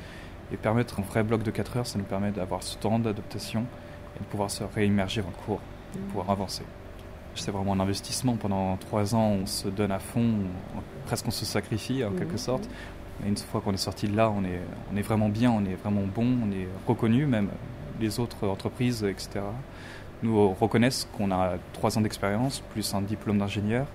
Et 0.51 0.56
permettre 0.56 0.99
un 0.99 1.03
vrai 1.03 1.23
bloc 1.23 1.44
de 1.44 1.53
4 1.53 1.77
heures, 1.77 1.87
ça 1.87 1.99
nous 1.99 2.05
permet 2.05 2.33
d'avoir 2.33 2.65
ce 2.65 2.77
temps 2.79 2.99
d'adaptation 2.99 3.65
et 4.17 4.19
de 4.21 4.25
pouvoir 4.25 4.51
se 4.51 4.65
réimmerger 4.65 5.21
dans 5.23 5.29
le 5.29 5.44
cours, 5.47 5.61
de 5.94 6.01
pouvoir 6.01 6.31
avancer. 6.31 6.65
C'est 7.40 7.50
vraiment 7.50 7.73
un 7.73 7.81
investissement. 7.81 8.37
Pendant 8.37 8.76
trois 8.76 9.14
ans, 9.14 9.37
on 9.43 9.46
se 9.46 9.69
donne 9.69 9.93
à 9.93 9.99
fond, 9.99 10.20
on- 10.76 10.81
presque 11.06 11.26
on 11.26 11.31
se 11.31 11.44
sacrifie 11.44 12.05
en 12.05 12.11
Mhm. 12.11 12.19
quelque 12.19 12.37
sorte. 12.37 12.69
Mais 13.23 13.29
une 13.29 13.37
fois 13.37 13.61
qu'on 13.61 13.73
est 13.73 13.76
sorti 13.76 14.06
de 14.08 14.17
là, 14.17 14.31
on 14.31 14.44
est, 14.44 14.61
on 14.93 14.96
est 14.96 15.02
vraiment 15.02 15.29
bien, 15.29 15.50
on 15.50 15.64
est 15.64 15.75
vraiment 15.75 16.02
bon, 16.14 16.26
on 16.46 16.50
est 16.52 16.69
reconnu, 16.87 17.26
même 17.26 17.49
les 18.00 18.20
autres 18.20 18.46
entreprises, 18.46 19.03
etc. 19.05 19.41
Nous 20.22 20.51
reconnaissent 20.53 21.08
qu'on 21.17 21.31
a 21.31 21.55
trois 21.72 21.96
ans 21.96 22.01
d'expérience, 22.01 22.60
plus 22.72 22.94
un 22.94 23.03
diplôme 23.03 23.39
d'ingénieur, 23.39 23.86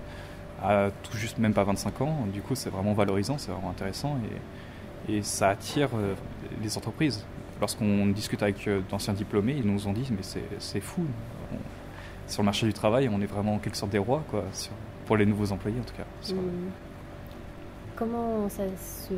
à 0.62 0.88
tout 1.02 1.16
juste 1.16 1.38
même 1.38 1.54
pas 1.54 1.64
25 1.64 2.00
ans. 2.02 2.26
Du 2.32 2.40
coup, 2.42 2.54
c'est 2.54 2.70
vraiment 2.70 2.92
valorisant, 2.94 3.36
c'est 3.38 3.50
vraiment 3.50 3.70
intéressant 3.70 4.18
et, 5.08 5.14
et 5.16 5.22
ça 5.22 5.50
attire 5.50 5.88
euh, 5.94 6.14
les 6.62 6.76
entreprises. 6.76 7.24
Lorsqu'on 7.60 8.06
discute 8.06 8.42
avec 8.42 8.66
euh, 8.68 8.80
d'anciens 8.90 9.14
diplômés, 9.14 9.56
ils 9.58 9.66
nous 9.70 9.86
ont 9.86 9.92
dit 9.92 10.06
mais 10.10 10.22
c'est 10.58 10.80
fou. 10.80 11.02
Sur 12.26 12.42
le 12.42 12.46
marché 12.46 12.66
du 12.66 12.72
travail, 12.72 13.08
on 13.12 13.20
est 13.20 13.26
vraiment 13.26 13.54
en 13.54 13.58
quelque 13.58 13.76
sorte 13.76 13.92
des 13.92 13.98
rois, 13.98 14.22
quoi, 14.30 14.44
sur- 14.52 14.72
pour 15.06 15.16
les 15.16 15.26
nouveaux 15.26 15.52
employés 15.52 15.78
en 15.80 15.84
tout 15.84 15.94
cas. 15.96 16.04
Sur- 16.22 16.36
Hum. 16.36 16.70
Comment 17.96 18.48
ça 18.48 18.64
se... 18.76 19.14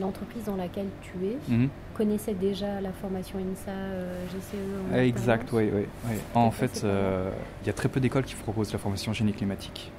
l'entreprise 0.00 0.44
dans 0.44 0.54
laquelle 0.54 0.86
tu 1.02 1.26
es 1.26 1.36
Mhm. 1.48 1.68
connaissait 1.94 2.34
déjà 2.34 2.80
la 2.80 2.92
formation 2.92 3.38
INSA 3.40 3.72
euh, 3.72 4.24
GCE 4.28 4.54
en 4.56 4.94
Ah, 4.94 5.04
Exact, 5.04 5.48
oui. 5.52 5.68
oui, 5.74 5.82
oui. 6.08 6.14
En 6.36 6.52
fait 6.52 6.82
euh, 6.84 7.28
il 7.62 7.66
y 7.66 7.70
a 7.70 7.72
très 7.72 7.88
peu 7.88 7.98
d'écoles 7.98 8.22
qui 8.22 8.36
proposent 8.36 8.72
la 8.72 8.78
formation 8.78 9.12
génie 9.12 9.32
climatique 9.32 9.90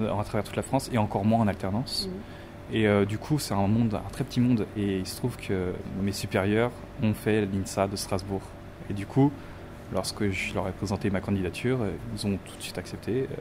euh, 0.00 0.12
à 0.14 0.22
travers 0.22 0.44
toute 0.44 0.56
la 0.56 0.62
France 0.62 0.90
et 0.92 0.98
encore 0.98 1.24
moins 1.24 1.40
en 1.40 1.48
alternance. 1.48 2.08
Mhm. 2.10 2.76
Et 2.76 2.86
euh, 2.86 3.04
du 3.06 3.16
coup, 3.18 3.38
c'est 3.38 3.54
un 3.54 3.66
monde, 3.66 3.94
un 3.94 4.10
très 4.12 4.24
petit 4.24 4.40
monde. 4.40 4.66
Et 4.76 4.98
il 4.98 5.06
se 5.06 5.16
trouve 5.16 5.36
que 5.36 5.72
mes 6.02 6.12
supérieurs 6.12 6.70
ont 7.02 7.12
fait 7.14 7.46
l'INSA 7.46 7.86
de 7.86 7.96
Strasbourg. 7.96 8.40
Et 8.90 8.92
du 8.94 9.04
coup, 9.06 9.30
lorsque 9.92 10.28
je 10.30 10.54
leur 10.54 10.68
ai 10.68 10.72
présenté 10.72 11.10
ma 11.10 11.20
candidature, 11.20 11.78
euh, 11.82 11.90
ils 12.16 12.26
ont 12.26 12.38
tout 12.44 12.56
de 12.56 12.62
suite 12.62 12.78
accepté. 12.78 13.22
euh, 13.30 13.34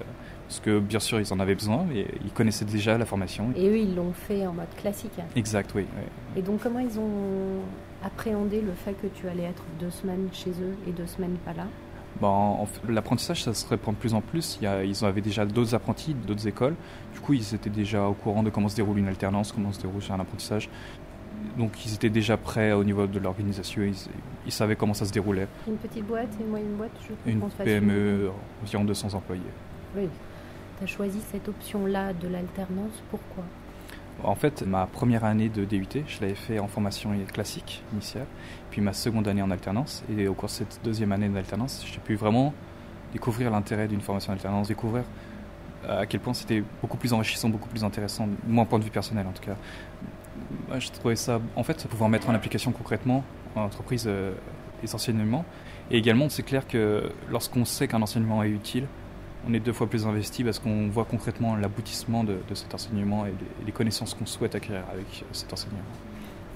parce 0.48 0.60
que 0.60 0.80
bien 0.80 1.00
sûr, 1.00 1.20
ils 1.22 1.32
en 1.34 1.40
avaient 1.40 1.56
besoin, 1.56 1.86
mais 1.88 2.06
ils 2.26 2.32
connaissaient 2.32 2.66
déjà 2.66 2.98
la 2.98 3.06
formation. 3.06 3.52
Et 3.56 3.70
eux, 3.70 3.78
ils 3.78 3.96
l'ont 3.96 4.12
fait 4.12 4.46
en 4.46 4.52
mode 4.52 4.68
classique. 4.76 5.14
Exact, 5.36 5.72
oui. 5.76 5.86
oui. 5.96 6.04
Et 6.36 6.42
donc, 6.42 6.62
comment 6.62 6.80
ils 6.80 7.00
ont 7.00 7.62
appréhendé 8.04 8.60
le 8.60 8.74
fait 8.74 8.94
que 9.02 9.08
tu 9.08 9.30
allais 9.30 9.44
être 9.44 9.64
deux 9.80 9.92
semaines 9.92 10.28
chez 10.34 10.50
eux 10.50 10.76
et 10.88 10.92
deux 10.92 11.08
semaines 11.08 11.38
pas 11.46 11.54
là? 11.54 11.68
Bon, 12.20 12.28
en 12.28 12.66
fait, 12.66 12.82
l'apprentissage, 12.92 13.44
ça 13.44 13.54
se 13.54 13.66
répand 13.66 13.96
de 13.96 14.00
plus 14.00 14.14
en 14.14 14.20
plus. 14.20 14.58
Il 14.62 14.66
y 14.66 14.68
a- 14.68 14.84
ils 14.84 15.06
avaient 15.06 15.22
déjà 15.22 15.46
d'autres 15.46 15.74
apprentis, 15.74 16.14
d'autres 16.14 16.46
écoles. 16.46 16.76
Du 17.14 17.22
coup, 17.22 17.34
ils 17.34 17.56
étaient 17.56 17.70
déjà 17.70 18.06
au 18.06 18.14
courant 18.14 18.44
de 18.44 18.50
comment 18.50 18.68
se 18.68 18.76
déroule 18.76 18.98
une 19.00 19.08
alternance, 19.08 19.54
comment 19.54 19.72
se 19.72 19.80
déroule 19.80 20.02
un 20.10 20.20
apprentissage. 20.20 20.70
Donc, 21.58 21.86
ils 21.86 21.94
étaient 21.94 22.10
déjà 22.10 22.38
prêts 22.38 22.72
au 22.72 22.84
niveau 22.84 23.08
de 23.08 23.20
l'organisation. 23.20 23.82
Ils, 23.84 23.96
ils 24.46 24.52
savaient 24.52 24.76
comment 24.76 24.94
ça 24.94 25.06
se 25.06 25.12
déroulait. 25.12 25.48
Une 25.68 25.78
petite 25.78 26.06
boîte 26.06 26.30
une 26.40 26.48
moyenne 26.48 26.76
boîte 26.76 26.92
je 27.02 27.32
Une 27.32 27.42
PME, 27.42 28.32
environ 28.64 28.84
200 28.84 29.14
employés. 29.14 29.42
Oui. 29.96 30.08
Tu 30.78 30.84
as 30.84 30.88
choisi 30.88 31.20
cette 31.32 31.48
option-là 31.48 32.14
de 32.14 32.28
l'alternance, 32.28 33.04
pourquoi? 33.10 33.44
En 34.24 34.36
fait, 34.36 34.64
ma 34.64 34.86
première 34.86 35.24
année 35.24 35.50
de 35.50 35.66
DUT, 35.66 35.88
je 36.08 36.22
l'avais 36.22 36.36
fait 36.36 36.60
en 36.60 36.68
formation 36.68 37.12
classique 37.34 37.84
initiale, 37.94 38.28
puis 38.70 38.82
ma 38.82 38.94
seconde 38.94 39.28
année 39.28 39.42
en 39.42 39.50
alternance. 39.50 40.04
Et 40.16 40.28
au 40.28 40.34
cours 40.34 40.50
de 40.50 40.54
cette 40.54 40.80
deuxième 40.84 41.12
année 41.12 41.28
d'alternance, 41.30 41.84
j'ai 41.92 42.00
pu 42.00 42.16
vraiment 42.16 42.54
découvrir 43.14 43.50
l'intérêt 43.52 43.88
d'une 43.88 44.02
formation 44.02 44.32
d'alternance, 44.32 44.68
découvrir 44.68 45.04
à 45.88 46.06
quel 46.06 46.20
point 46.20 46.34
c'était 46.34 46.64
beaucoup 46.82 46.98
plus 46.98 47.14
enrichissant, 47.14 47.50
beaucoup 47.50 47.70
plus 47.70 47.84
intéressant, 47.84 48.28
mon 48.48 48.66
point 48.66 48.80
de 48.80 48.84
vue 48.84 48.92
personnel 48.92 49.26
en 49.28 49.32
tout 49.32 49.44
cas. 49.44 49.56
Moi, 50.68 50.80
je 50.80 50.90
trouvais 50.92 51.16
ça, 51.16 51.42
en 51.56 51.64
fait, 51.64 51.88
pouvoir 51.88 52.10
mettre 52.10 52.30
en 52.30 52.34
application 52.34 52.72
concrètement 52.72 53.24
en 53.56 53.62
entreprise 53.62 54.06
euh, 54.08 54.34
les 54.82 54.96
enseignements. 54.96 55.46
Et 55.90 55.98
également, 55.98 56.30
c'est 56.30 56.44
clair 56.44 56.68
que 56.68 57.10
lorsqu'on 57.30 57.66
sait 57.66 57.88
qu'un 57.88 58.02
enseignement 58.02 58.44
est 58.44 58.50
utile, 58.50 58.88
on 59.48 59.54
est 59.54 59.60
deux 59.60 59.74
fois 59.74 59.88
plus 59.88 60.06
investi 60.06 60.44
parce 60.44 60.60
qu'on 60.60 60.88
voit 60.88 61.06
concrètement 61.06 61.56
l'aboutissement 61.56 62.24
de, 62.24 62.38
cet 62.54 62.74
enseignement 62.74 63.26
et 63.26 63.34
les, 63.66 63.72
connaissances 63.72 64.14
qu'on 64.14 64.26
souhaite 64.26 64.56
acquérir 64.56 64.84
avec 64.92 65.26
cet 65.32 65.52
enseignement. 65.52 65.80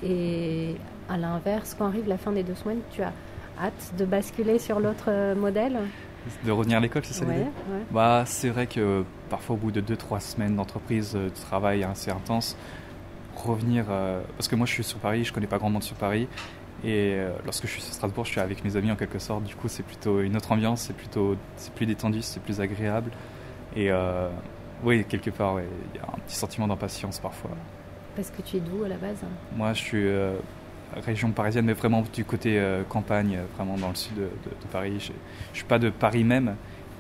Et 0.04 0.76
à 1.10 1.18
l'inverse, 1.18 1.76
quand 1.78 1.88
arrive 1.88 2.08
la 2.08 2.18
fin 2.18 2.32
des 2.32 2.44
deux 2.44 2.56
semaines, 2.56 2.82
tu 2.92 3.02
as 3.02 3.12
hâte 3.60 3.94
de 3.98 4.06
basculer 4.06 4.60
sur 4.60 4.80
l'autre 4.80 5.06
euh, 5.08 5.36
modèle? 5.36 5.78
De 6.44 6.52
revenir 6.52 6.78
à 6.78 6.82
l'école, 6.82 7.04
c'est 7.06 7.14
ça 7.14 7.26
l'idée? 7.26 7.46
Bah, 7.92 8.24
C'est 8.26 8.50
vrai 8.50 8.68
que 8.68 9.04
parfois 9.30 9.56
au 9.56 9.60
bout 9.60 9.72
de 9.72 9.82
deux, 9.82 9.96
trois 9.96 10.20
semaines 10.20 10.56
d'entreprise, 10.56 11.14
euh, 11.16 11.30
de 11.30 11.36
travail 11.36 11.84
assez 11.84 12.12
intense, 12.12 12.56
revenir... 13.36 13.86
Euh, 13.90 14.22
parce 14.38 14.48
que 14.48 14.56
moi 14.56 14.66
je 14.66 14.72
suis 14.72 14.84
sur 14.84 15.00
Paris, 15.00 15.24
je 15.24 15.34
connais 15.34 15.48
pas 15.48 15.58
grand 15.58 15.70
monde 15.70 15.84
sur 15.84 15.96
Paris, 15.96 16.28
et 16.84 17.16
euh, 17.16 17.32
lorsque 17.46 17.66
je 17.66 17.72
suis 17.72 17.82
à 17.82 17.94
Strasbourg, 17.94 18.26
je 18.26 18.32
suis 18.32 18.40
avec 18.40 18.64
mes 18.64 18.76
amis 18.76 18.92
en 18.92 18.96
quelque 18.96 19.18
sorte. 19.18 19.44
Du 19.44 19.56
coup, 19.56 19.68
c'est 19.68 19.84
plutôt 19.84 20.22
une 20.22 20.36
autre 20.36 20.52
ambiance, 20.52 20.82
c'est 20.82 20.96
plutôt, 20.96 21.36
c'est 21.56 21.74
plus 21.74 21.86
détendu, 21.86 22.22
c'est 22.22 22.42
plus 22.42 22.62
agréable. 22.62 23.12
Et 23.76 23.92
euh, 23.92 24.30
oui, 24.84 25.04
quelque 25.06 25.32
part, 25.32 25.60
il 25.60 26.00
y 26.00 26.04
a 26.04 26.08
un 26.08 26.20
petit 26.20 26.36
sentiment 26.36 26.68
d'impatience 26.68 27.20
parfois. 27.20 27.52
Parce 28.16 28.30
que 28.30 28.42
tu 28.42 28.58
es 28.58 28.60
d'où 28.60 28.84
à 28.84 28.88
la 28.88 28.98
base? 28.98 29.18
Moi, 29.56 29.74
je 29.74 29.82
suis 29.82 30.06
euh, 30.06 30.36
région 31.06 31.32
parisienne, 31.32 31.66
mais 31.66 31.74
vraiment 31.74 32.04
du 32.14 32.24
côté 32.24 32.62
campagne, 32.88 33.40
vraiment 33.56 33.78
dans 33.78 33.90
le 33.90 33.96
sud 33.96 34.16
de, 34.16 34.30
Paris. 34.72 35.00
Je, 35.00 35.12
ne 35.12 35.56
suis 35.56 35.66
pas 35.66 35.80
de 35.80 35.90
Paris 35.90 36.24
même. 36.24 36.56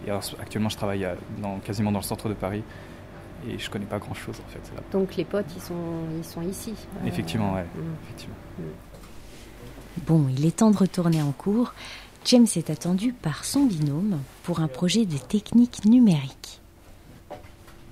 Et 0.07 0.11
actuellement, 0.11 0.69
je 0.69 0.77
travaille 0.77 1.07
dans, 1.41 1.59
quasiment 1.59 1.91
dans 1.91 1.99
le 1.99 2.03
centre 2.03 2.27
de 2.27 2.33
Paris 2.33 2.63
et 3.47 3.57
je 3.57 3.69
connais 3.69 3.85
pas 3.85 3.99
grand 3.99 4.13
chose 4.13 4.35
en 4.45 4.49
fait. 4.49 4.61
Donc 4.91 5.15
les 5.15 5.25
potes 5.25 5.45
ils 5.55 5.61
sont, 5.61 5.73
ils 6.17 6.25
sont 6.25 6.41
ici 6.41 6.73
Effectivement, 7.05 7.53
ouais. 7.53 7.63
Mm. 7.63 7.93
Effectivement. 8.03 8.35
Mm. 8.59 8.63
Bon, 10.05 10.27
il 10.29 10.45
est 10.45 10.57
temps 10.57 10.71
de 10.71 10.77
retourner 10.77 11.21
en 11.21 11.31
cours. 11.31 11.73
James 12.25 12.47
est 12.55 12.69
attendu 12.69 13.13
par 13.13 13.45
son 13.45 13.65
binôme 13.65 14.19
pour 14.43 14.59
un 14.59 14.67
projet 14.67 15.05
de 15.05 15.17
technique 15.17 15.85
numérique. 15.85 16.59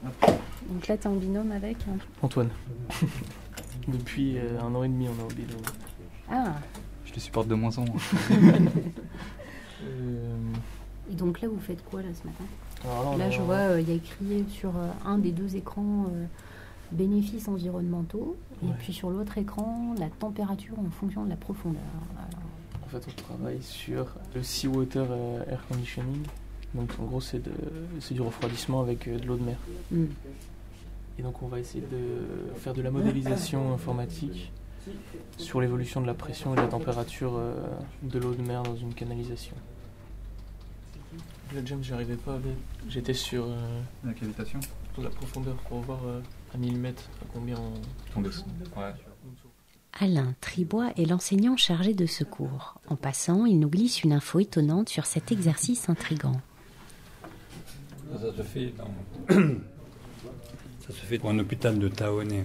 Donc 0.03 0.87
là, 0.87 0.97
tu 0.97 1.03
es 1.03 1.07
en 1.07 1.15
binôme 1.15 1.51
avec 1.51 1.77
hein 1.87 1.97
Antoine. 2.21 2.49
Depuis 3.87 4.37
euh, 4.37 4.59
un 4.61 4.73
an 4.73 4.83
et 4.83 4.87
demi, 4.87 5.07
on 5.07 5.19
est 5.21 5.23
en 5.23 5.35
binôme. 5.35 5.61
Ah 6.31 6.53
Je 7.05 7.13
le 7.13 7.19
supporte 7.19 7.47
de 7.47 7.55
moins 7.55 7.77
en 7.77 7.85
moins. 7.85 8.01
Euh, 9.85 10.37
et 11.11 11.13
donc 11.13 11.41
là, 11.41 11.49
vous 11.49 11.59
faites 11.59 11.83
quoi 11.83 12.01
là 12.01 12.07
ce 12.13 12.25
matin? 12.25 12.45
Là, 13.17 13.29
je 13.29 13.41
vois, 13.41 13.55
euh, 13.55 13.81
il 13.81 13.89
y 13.89 13.91
a 13.91 13.95
écrit 13.95 14.45
sur 14.49 14.73
un 15.05 15.17
des 15.17 15.31
deux 15.31 15.55
écrans 15.55 16.07
bénéfices 16.93 17.47
environnementaux, 17.47 18.37
et 18.63 18.71
puis 18.79 18.93
sur 18.93 19.09
l'autre 19.09 19.37
écran, 19.37 19.95
la 19.99 20.09
température 20.09 20.77
en 20.79 20.89
fonction 20.89 21.25
de 21.25 21.29
la 21.29 21.35
profondeur. 21.35 21.81
En 22.85 22.87
fait, 22.87 23.05
on 23.07 23.21
travaille 23.21 23.61
sur 23.61 24.07
le 24.35 24.43
Seawater 24.43 25.07
euh, 25.09 25.43
Air 25.49 25.65
Conditioning. 25.67 26.23
Donc 26.75 26.91
en 26.99 27.05
gros, 27.05 27.21
c'est 27.21 27.41
du 28.11 28.21
refroidissement 28.21 28.81
avec 28.81 29.07
euh, 29.07 29.17
de 29.17 29.25
l'eau 29.25 29.35
de 29.35 29.43
mer. 29.43 29.57
Hmm. 29.91 30.05
Et 31.19 31.21
donc 31.21 31.41
on 31.43 31.47
va 31.47 31.59
essayer 31.59 31.83
de 31.91 32.55
faire 32.57 32.73
de 32.73 32.81
la 32.81 32.89
modélisation 32.89 33.73
informatique 33.73 34.51
sur 35.37 35.61
l'évolution 35.61 36.01
de 36.01 36.07
la 36.07 36.13
pression 36.13 36.53
et 36.53 36.57
de 36.57 36.61
la 36.61 36.67
température 36.67 37.33
euh, 37.35 37.55
de 38.01 38.19
l'eau 38.19 38.33
de 38.33 38.41
mer 38.41 38.63
dans 38.63 38.75
une 38.75 38.93
canalisation. 38.93 39.55
J'arrivais 41.81 42.15
pas. 42.15 42.39
J'étais 42.87 43.13
sur. 43.13 43.47
la 44.03 44.13
cavitation 44.13 44.59
la 45.01 45.09
profondeur 45.09 45.55
pour 45.55 45.79
voir 45.79 45.99
à 46.53 46.57
1000 46.57 46.77
mètres, 46.77 47.09
à 47.21 47.25
combien 47.33 47.55
on, 48.15 48.21
descend. 48.21 48.47
Alain 49.99 50.35
Tribois 50.41 50.91
est 50.97 51.05
l'enseignant 51.05 51.57
chargé 51.57 51.93
de 51.93 52.05
ce 52.05 52.23
cours. 52.23 52.79
En 52.87 52.95
passant, 52.95 53.45
il 53.45 53.59
nous 53.59 53.69
glisse 53.69 54.03
une 54.03 54.13
info 54.13 54.39
étonnante 54.39 54.89
sur 54.89 55.05
cet 55.05 55.31
exercice 55.31 55.89
intrigant. 55.89 56.39
Ça, 58.19 58.35
se 58.35 58.43
fait 58.43 58.73
dans... 58.77 59.35
ça 60.87 60.93
se 60.93 61.05
fait 61.05 61.17
pour 61.17 61.29
un 61.29 61.39
hôpital 61.39 61.79
de 61.79 61.87
Taoné, 61.87 62.43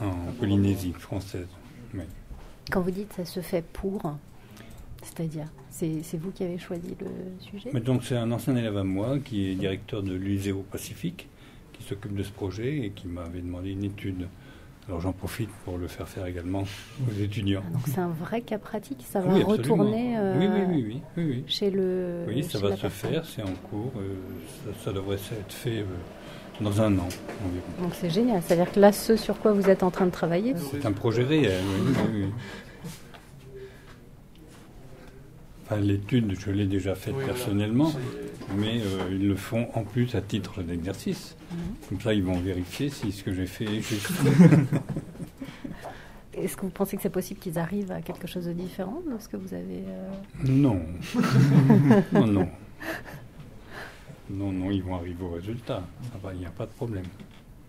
en 0.00 0.32
Polynésie 0.38 0.92
française. 0.92 1.48
Quand 2.70 2.80
vous 2.80 2.90
dites 2.90 3.12
ça 3.14 3.24
se 3.24 3.40
fait 3.40 3.62
pour, 3.62 4.16
c'est-à-dire, 5.02 5.46
c'est 5.70 6.16
vous 6.18 6.30
qui 6.30 6.44
avez 6.44 6.58
choisi 6.58 6.94
le 7.00 7.06
sujet 7.40 7.70
Mais 7.72 7.80
donc 7.80 8.04
c'est 8.04 8.16
un 8.16 8.30
ancien 8.32 8.54
élève 8.56 8.76
à 8.76 8.84
moi 8.84 9.18
qui 9.18 9.50
est 9.50 9.54
directeur 9.54 10.02
de 10.02 10.12
l'USEO 10.12 10.64
Pacifique 10.70 11.28
qui 11.72 11.82
s'occupe 11.82 12.14
de 12.14 12.22
ce 12.22 12.30
projet 12.30 12.78
et 12.78 12.90
qui 12.90 13.06
m'avait 13.06 13.40
demandé 13.40 13.70
une 13.70 13.84
étude. 13.84 14.28
Alors 14.88 15.00
j'en 15.00 15.12
profite 15.12 15.50
pour 15.64 15.78
le 15.78 15.88
faire 15.88 16.08
faire 16.08 16.26
également 16.26 16.62
aux 16.62 17.22
étudiants. 17.22 17.62
donc 17.72 17.82
c'est 17.86 18.00
un 18.00 18.08
vrai 18.08 18.40
cas 18.40 18.58
pratique, 18.58 19.04
ça 19.08 19.20
va 19.20 19.32
retourner 19.44 20.16
euh, 20.18 21.42
chez 21.46 21.70
le. 21.70 22.24
Oui, 22.26 22.42
ça 22.42 22.58
va 22.58 22.76
se 22.76 22.88
faire, 22.88 23.24
c'est 23.24 23.42
en 23.42 23.54
cours, 23.70 23.92
euh, 23.98 24.72
ça, 24.84 24.92
devrait 24.92 25.16
être 25.16 25.52
fait 25.52 25.80
euh, 25.80 25.84
dans 26.60 26.80
un 26.80 26.92
an 26.98 27.08
environ. 27.46 27.82
Donc 27.82 27.92
c'est 27.94 28.10
génial, 28.10 28.42
c'est-à-dire 28.42 28.72
que 28.72 28.80
là, 28.80 28.90
ce 28.90 29.16
sur 29.16 29.38
quoi 29.38 29.52
vous 29.52 29.70
êtes 29.70 29.82
en 29.82 29.90
train 29.90 30.06
de 30.06 30.10
travailler. 30.10 30.54
C'est 30.56 30.84
un 30.84 30.92
projet 30.92 31.22
réel, 31.22 31.62
oui. 32.12 32.24
L'étude, 35.78 36.34
je 36.38 36.50
l'ai 36.50 36.66
déjà 36.66 36.94
faite 36.94 37.16
personnellement, 37.24 37.92
mais 38.56 38.80
euh, 38.80 39.08
ils 39.10 39.28
le 39.28 39.36
font 39.36 39.68
en 39.74 39.84
plus 39.84 40.14
à 40.14 40.20
titre 40.20 40.62
d'exercice. 40.62 41.36
Mhm. 41.50 41.58
Comme 41.88 42.00
ça, 42.00 42.14
ils 42.14 42.24
vont 42.24 42.38
vérifier 42.40 42.88
si 42.90 43.12
ce 43.12 43.22
que 43.22 43.32
j'ai 43.32 43.46
fait 43.46 43.66
est 43.66 43.80
juste. 43.80 44.10
Est-ce 46.34 46.56
que 46.56 46.62
vous 46.62 46.70
pensez 46.70 46.96
que 46.96 47.02
c'est 47.02 47.10
possible 47.10 47.38
qu'ils 47.38 47.58
arrivent 47.58 47.92
à 47.92 48.00
quelque 48.00 48.26
chose 48.26 48.46
de 48.46 48.52
différent 48.52 49.02
de 49.06 49.18
ce 49.20 49.28
que 49.28 49.36
vous 49.36 49.52
avez 49.52 49.82
euh, 49.86 50.08
Non. 50.46 50.80
non, 52.12 52.26
non. 52.26 52.48
Non, 54.30 54.52
non, 54.52 54.70
ils 54.70 54.82
vont 54.82 54.94
arriver 54.94 55.22
au 55.22 55.30
résultat. 55.30 55.82
Il 56.32 56.38
n'y 56.38 56.46
a 56.46 56.50
pas 56.50 56.66
de 56.66 56.70
problème. 56.70 57.04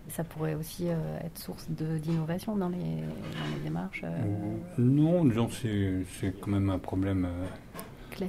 Ça 0.10 0.24
pourrait 0.24 0.56
aussi 0.56 0.88
euh, 0.90 1.20
être 1.24 1.40
source 1.40 1.68
d'innovation 1.70 2.56
dans 2.56 2.70
les, 2.70 2.78
dans 2.78 3.56
les, 3.56 3.64
démarches 3.64 4.04
Non, 4.78 5.28
c'est 5.50 6.34
quand 6.40 6.52
même 6.52 6.70
un 6.70 6.80
problème 6.80 7.28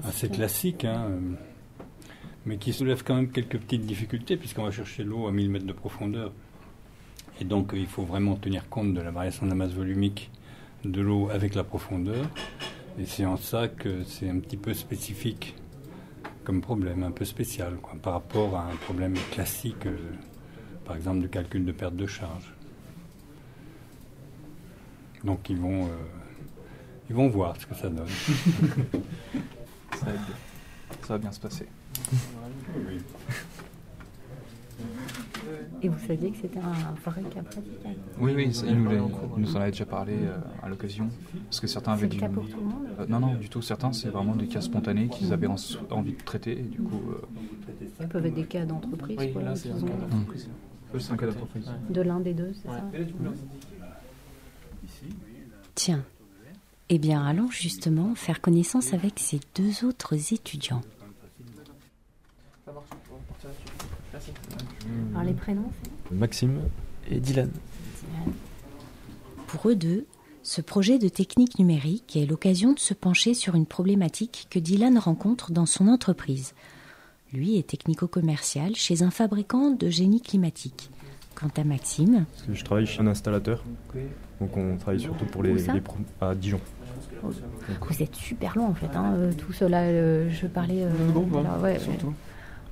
assez 0.05 0.29
classique, 0.29 0.85
hein, 0.85 1.07
euh, 1.09 1.21
mais 2.47 2.57
qui 2.57 2.73
soulève 2.73 3.03
quand 3.05 3.15
même 3.15 3.31
quelques 3.31 3.59
petites 3.59 3.87
difficultés, 3.87 4.37
puisqu'on 4.37 4.65
va 4.65 4.71
chercher 4.71 5.05
l'eau 5.05 5.27
à 5.27 5.33
1000 5.33 5.51
mètres 5.51 5.67
de 5.67 5.73
profondeur. 5.73 6.33
Et 7.41 7.45
donc, 7.45 7.73
il 7.75 7.87
faut 7.87 8.05
vraiment 8.05 8.37
tenir 8.37 8.69
compte 8.69 8.95
de 8.95 9.01
la 9.01 9.11
variation 9.11 9.47
de 9.47 9.51
la 9.51 9.57
masse 9.57 9.73
volumique 9.73 10.31
de 10.85 11.01
l'eau 11.01 11.29
avec 11.31 11.55
la 11.55 11.65
profondeur. 11.65 12.25
Et 12.99 13.07
c'est 13.07 13.25
en 13.25 13.37
ça 13.37 13.69
que 13.69 14.05
c'est 14.05 14.29
un 14.29 14.39
petit 14.39 14.57
peu 14.57 14.75
spécifique 14.75 15.55
comme 16.45 16.61
problème, 16.61 17.03
un 17.05 17.11
peu 17.11 17.25
spécial, 17.25 17.77
quoi, 17.81 17.95
par 18.01 18.15
rapport 18.15 18.57
à 18.57 18.65
un 18.65 18.77
problème 18.77 19.15
classique, 19.31 19.87
euh, 19.87 19.97
par 20.85 20.97
exemple, 20.97 21.21
de 21.21 21.29
calcul 21.29 21.65
de 21.65 21.73
perte 21.73 21.95
de 21.95 22.07
charge. 22.07 22.53
Donc, 25.25 25.49
ils 25.51 25.57
vont, 25.57 25.85
euh, 25.85 25.89
ils 27.09 27.15
vont 27.15 27.29
voir 27.29 27.57
ce 27.61 27.67
que 27.67 27.75
ça 27.75 27.89
donne. 27.89 28.09
ça 31.13 31.19
va 31.19 31.21
bien 31.21 31.33
se 31.33 31.41
passer. 31.41 31.67
Et 35.83 35.89
vous 35.89 35.99
saviez 36.07 36.31
que 36.31 36.39
c'était 36.41 36.59
un 36.59 36.95
vrai 37.05 37.23
cas 37.25 37.43
pratique 37.43 37.73
Oui, 38.19 38.33
oui, 38.35 38.63
il 38.67 38.83
nous, 38.83 39.11
nous, 39.37 39.57
en 39.57 39.61
avait 39.61 39.73
déjà 39.73 39.85
parlé 39.85 40.15
euh, 40.15 40.39
à 40.63 40.71
l'occasion. 40.71 41.11
Parce 41.45 41.61
que 41.61 41.67
certains 41.67 41.93
avaient 41.93 42.07
du. 42.07 42.17
cas 42.17 42.31
pour 42.31 42.49
tout 42.49 42.57
le 42.57 42.65
monde 42.65 42.87
euh, 42.99 43.07
Non, 43.09 43.21
non, 43.21 43.35
du 43.35 43.51
tout. 43.51 43.61
Certains, 43.61 43.93
c'est 43.93 44.09
vraiment 44.09 44.35
des 44.35 44.47
cas 44.47 44.63
spontanés 44.63 45.09
qu'ils 45.09 45.35
avaient 45.35 45.49
envie 45.49 46.15
de 46.15 46.23
traiter. 46.23 46.53
Et 46.53 46.63
du 46.63 46.79
coup. 46.79 47.03
Euh, 47.11 47.85
ça 47.99 48.07
peut 48.07 48.25
être 48.25 48.35
des 48.35 48.45
cas 48.45 48.65
d'entreprise. 48.65 49.19
Oui, 49.19 49.35
là, 49.35 49.55
c'est 49.55 49.71
un 49.71 49.81
cas 49.81 50.07
d'entreprise. 50.09 50.49
C'est 50.99 51.13
un 51.13 51.17
cas 51.19 51.27
d'entreprise. 51.27 51.71
De 51.91 52.01
l'un 52.01 52.21
des 52.21 52.33
deux, 52.33 52.55
c'est 52.55 52.69
ça 52.69 52.85
Tiens, 55.75 56.05
eh 56.89 56.99
bien, 56.99 57.23
allons 57.23 57.51
justement 57.51 58.15
faire 58.15 58.41
connaissance 58.41 58.95
avec 58.95 59.19
ces 59.19 59.41
deux 59.55 59.85
autres 59.85 60.33
étudiants. 60.33 60.81
Alors 65.13 65.25
les 65.25 65.33
prénoms 65.33 65.71
Maxime 66.11 66.61
et 67.11 67.19
Dylan. 67.19 67.51
Pour 69.47 69.69
eux 69.69 69.75
deux, 69.75 70.07
ce 70.43 70.61
projet 70.61 70.99
de 70.99 71.09
technique 71.09 71.59
numérique 71.59 72.17
est 72.17 72.27
l'occasion 72.27 72.73
de 72.73 72.79
se 72.79 72.95
pencher 72.95 73.35
sur 73.35 73.55
une 73.55 73.67
problématique 73.67 74.49
que 74.51 74.59
Dylan 74.59 74.99
rencontre 74.99 75.53
dans 75.53 75.67
son 75.67 75.89
entreprise. 75.89 76.55
Lui 77.33 77.59
est 77.59 77.67
technico-commercial 77.67 78.75
chez 78.75 79.03
un 79.03 79.11
fabricant 79.11 79.71
de 79.71 79.89
génie 79.89 80.21
climatique. 80.21 80.91
Quant 81.35 81.51
à 81.57 81.65
Maxime. 81.65 82.27
Parce 82.31 82.47
que 82.47 82.55
je 82.55 82.65
travaille 82.65 82.87
chez 82.87 83.01
un 83.01 83.07
installateur. 83.07 83.65
Donc 84.41 84.57
on 84.57 84.77
travaille 84.77 85.01
surtout 85.01 85.25
pour 85.25 85.43
les, 85.43 85.55
les 85.55 85.83
à 86.21 86.35
Dijon. 86.35 86.61
Vous 87.81 88.03
êtes 88.03 88.15
super 88.15 88.57
loin 88.57 88.67
en 88.67 88.75
fait, 88.75 88.95
hein, 88.95 89.15
euh, 89.15 89.33
tout 89.33 89.53
cela. 89.53 89.83
Euh, 89.83 90.29
je 90.29 90.47
parlais. 90.47 90.83
Euh, 90.83 91.79
surtout. 91.79 92.13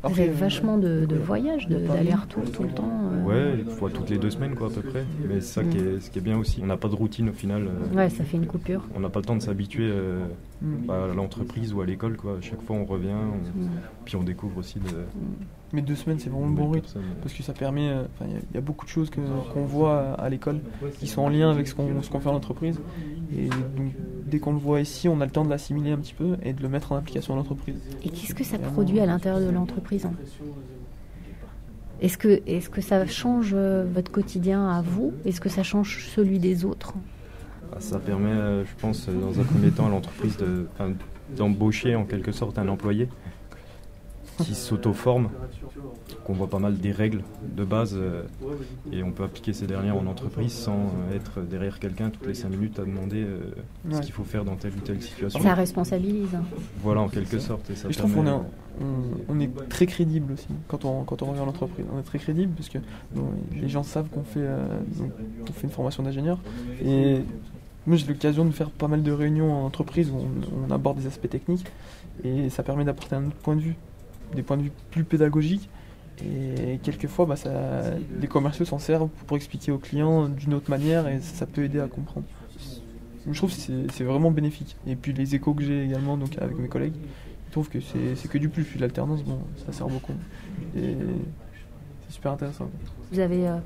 Vous 0.03 0.21
avez 0.21 0.31
vachement 0.31 0.79
de, 0.79 1.07
voyages, 1.17 1.69
d'aller-retour 1.69 2.51
tout 2.51 2.63
le 2.63 2.71
temps 2.71 2.91
euh. 3.13 3.25
Ouais, 3.25 3.61
une 3.61 3.71
fois 3.71 3.91
toutes 3.91 4.09
les 4.09 4.19
deux 4.19 4.31
semaines, 4.31 4.55
quoi, 4.55 4.69
à 4.69 4.71
peu 4.71 4.83
près. 4.83 5.05
Mais 5.29 5.41
c'est 5.41 5.61
ça 5.61 5.65
qui, 5.65 5.77
est, 5.77 6.01
ce 6.01 6.11
qui 6.11 6.19
est 6.19 6.23
bien 6.23 6.39
aussi. 6.39 6.61
On 6.63 6.67
n'a 6.67 6.77
pas 6.77 6.89
de 6.89 6.95
routine 6.95 7.29
au 7.29 7.33
final. 7.33 7.69
Euh. 7.69 7.97
ouais, 7.97 8.09
ça 8.09 8.25
fait 8.25 8.37
une 8.37 8.47
coupure. 8.47 8.87
On 8.95 9.01
n'a 9.01 9.11
pas 9.11 9.21
le 9.21 9.27
temps 9.27 9.37
de 9.37 9.43
s'habituer 9.43 9.91
euh, 9.91 10.25
mm. 10.63 10.91
à 10.91 11.15
l'entreprise 11.15 11.75
ou 11.75 11.81
à 11.83 11.87
l'école, 11.87 12.17
quoi. 12.17 12.39
À 12.39 12.41
chaque 12.41 12.63
fois, 12.63 12.77
on 12.77 12.85
revient, 12.85 13.09
mm. 13.11 13.69
puis 14.05 14.17
on 14.17 14.23
découvre 14.23 14.59
aussi 14.59 14.79
de. 14.79 14.89
Mais 15.73 15.83
deux 15.83 15.95
semaines, 15.95 16.19
c'est 16.19 16.31
vraiment 16.31 16.49
le 16.49 16.55
bon 16.55 16.71
rythme. 16.71 17.01
Parce 17.23 17.33
que 17.33 17.43
ça 17.43 17.53
permet. 17.53 17.91
Il 18.23 18.55
y, 18.55 18.59
a 18.59 18.61
beaucoup 18.61 18.85
de 18.85 18.91
choses 18.91 19.11
qu'on 19.11 19.65
voit 19.65 20.15
à, 20.15 20.29
l'école 20.29 20.61
qui 20.99 21.07
sont 21.07 21.23
en 21.23 21.29
lien 21.29 21.51
avec 21.51 21.69
ce 21.69 21.75
qu'on 21.75 22.21
fait 22.21 22.29
en 22.29 22.35
entreprise. 22.35 22.81
Et 23.37 23.49
donc, 23.49 23.93
dès 24.27 24.39
qu'on 24.39 24.53
le 24.53 24.59
voit 24.59 24.81
ici, 24.81 25.09
on 25.09 25.21
a 25.21 25.25
le 25.25 25.31
temps 25.31 25.45
de 25.45 25.51
l'assimiler 25.51 25.93
un 25.93 25.99
petit 25.99 26.15
peu 26.15 26.37
et 26.43 26.53
de 26.53 26.63
le 26.63 26.69
mettre 26.69 26.93
en 26.93 26.97
application 26.97 27.35
à 27.35 27.37
l'entreprise. 27.37 27.77
Et 28.05 28.09
qu'est-ce 28.09 28.35
que 28.35 28.45
ça 28.45 28.59
produit 28.59 29.01
à 29.01 29.07
l'intérieur 29.07 29.41
de 29.41 29.51
l'entreprise 29.53 30.07
hein 30.07 30.15
Est-ce 32.01 32.19
que, 32.19 32.43
est 32.47 32.69
que 32.69 32.81
ça 32.81 33.07
change 33.07 33.53
euh, 33.55 33.85
votre 33.93 34.11
quotidien 34.11 34.69
à 34.69 34.83
vous? 34.83 35.13
Est-ce 35.25 35.41
que 35.41 35.49
ça 35.49 35.63
change 35.63 36.07
celui 36.09 36.39
des 36.39 36.65
autres? 36.65 36.95
Bah, 37.71 37.77
Ça 37.81 37.99
permet, 37.99 38.31
euh, 38.31 38.65
je 38.65 38.73
pense, 38.81 39.09
dans 39.09 39.39
un 39.39 39.45
premier 39.45 39.71
temps 39.71 39.87
à 39.87 39.91
l'entreprise 39.91 40.37
d'embaucher 41.37 41.95
en 41.95 42.05
quelque 42.05 42.33
sorte 42.33 42.59
un 42.59 42.69
employé 42.69 43.09
qui 44.45 44.55
s'auto-forme, 44.55 45.29
qu'on 46.25 46.33
voit 46.33 46.49
pas 46.49 46.59
mal 46.59 46.79
des 46.79 46.93
règles 46.93 47.23
de 47.57 47.65
base 47.65 47.95
euh, 47.97 48.23
et 48.93 49.03
on 49.03 49.13
peut 49.13 49.25
appliquer 49.25 49.53
ces 49.53 49.67
dernières 49.67 49.97
en 49.97 50.07
entreprise 50.07 50.53
sans 50.53 50.77
euh, 50.77 51.17
être 51.17 51.41
derrière 51.41 51.79
quelqu'un 51.79 52.11
toutes 52.11 52.27
les 52.27 52.35
cinq 52.35 52.51
minutes 52.51 52.79
à 52.79 52.85
demander 52.85 53.23
euh, 53.23 53.41
ce 53.91 54.01
qu'il 54.01 54.13
faut 54.13 54.25
faire 54.25 54.45
dans 54.45 54.57
telle 54.57 54.73
ou 54.73 54.81
telle 54.81 55.03
situation. 55.03 55.41
Ça 55.41 55.55
responsabilise. 55.55 56.37
Voilà, 56.83 57.01
en 57.01 57.09
quelque 57.09 57.39
sorte. 57.39 57.71
Et 57.71 57.77
ça 57.77 57.89
je 57.91 57.99
trouve 57.99 58.15
qu'on 58.15 58.27
est, 58.27 58.41
on, 59.29 59.41
est 59.41 59.69
très 59.69 59.87
crédible 59.87 60.33
aussi 60.33 60.49
quand 60.69 60.85
on, 60.85 61.05
quand 61.05 61.23
on 61.23 61.27
revient 61.27 61.41
à 61.41 61.45
l'entreprise. 61.45 61.85
On 61.95 61.99
est 61.99 62.05
très 62.05 62.19
crédible 62.19 62.53
parce 62.55 62.69
que 62.69 62.79
les 63.55 63.69
gens 63.69 63.83
savent 63.83 64.09
qu'on 64.09 64.25
fait, 64.25 64.47
fait 65.55 65.65
une 65.65 65.71
formation 65.71 66.03
d'ingénieur 66.03 66.39
et 66.85 67.23
moi, 67.87 67.97
j'ai 67.97 68.07
l'occasion 68.07 68.45
de 68.45 68.51
faire 68.51 68.71
pas 68.71 68.89
mal 68.89 69.03
de 69.03 69.11
réunions 69.11 69.53
en 69.53 69.65
entreprise 69.65 70.11
où 70.11 70.17
on, 70.17 70.69
on, 70.69 70.71
aborde 70.71 70.99
des 70.99 71.07
aspects 71.07 71.31
techniques 71.31 71.67
et 72.23 72.51
ça 72.51 72.63
permet 72.63 72.85
d'apporter 72.85 73.17
un 73.17 73.29
autre 73.29 73.37
point 73.37 73.57
de 73.57 73.63
vue 73.63 73.77
des 74.35 74.43
points 74.43 74.57
de 74.57 74.63
vue 74.63 74.73
plus 74.91 75.05
pédagogiques. 75.05 75.69
Et 76.23 76.79
quelquefois, 76.83 77.25
bah, 77.25 77.37
ça, 77.37 77.51
les 78.21 78.27
commerciaux 78.27 78.67
s'en 78.67 78.79
servent 78.79 79.09
pour 79.27 79.37
expliquer 79.37 79.73
aux 79.73 79.79
clients 79.79 80.29
d'une 80.29 80.53
autre 80.53 80.69
manière 80.71 81.09
et 81.09 81.21
ça 81.21 81.47
peut 81.47 81.65
aider 81.65 81.81
à 81.81 81.87
comprendre. 81.87 82.27
Je 83.27 83.37
trouve 83.37 83.55
que 83.55 83.91
c'est 83.93 84.05
vraiment 84.05 84.31
bénéfique. 84.31 84.77
Et 84.87 84.97
puis 84.97 85.13
les 85.13 85.35
échos 85.35 85.55
que 85.55 85.63
j'ai 85.63 85.85
également 85.85 86.17
donc, 86.17 86.37
avec 86.39 86.59
mes 86.59 86.69
collègues, 86.69 86.95
ils 86.97 87.51
trouvent 87.53 87.69
que 87.69 87.79
c'est 87.81 88.29
que 88.29 88.39
du 88.39 88.49
plus. 88.49 88.65
Puis 88.65 88.79
l'alternance, 88.79 89.23
bon, 89.25 89.39
ça 89.65 89.73
sert 89.73 89.89
beaucoup. 89.89 90.13
Et 90.77 90.95
c'est 92.07 92.15
super 92.15 92.33
intéressant. 92.33 92.71
Vous 93.13 93.19
avez 93.19 93.49
euh, 93.49 93.57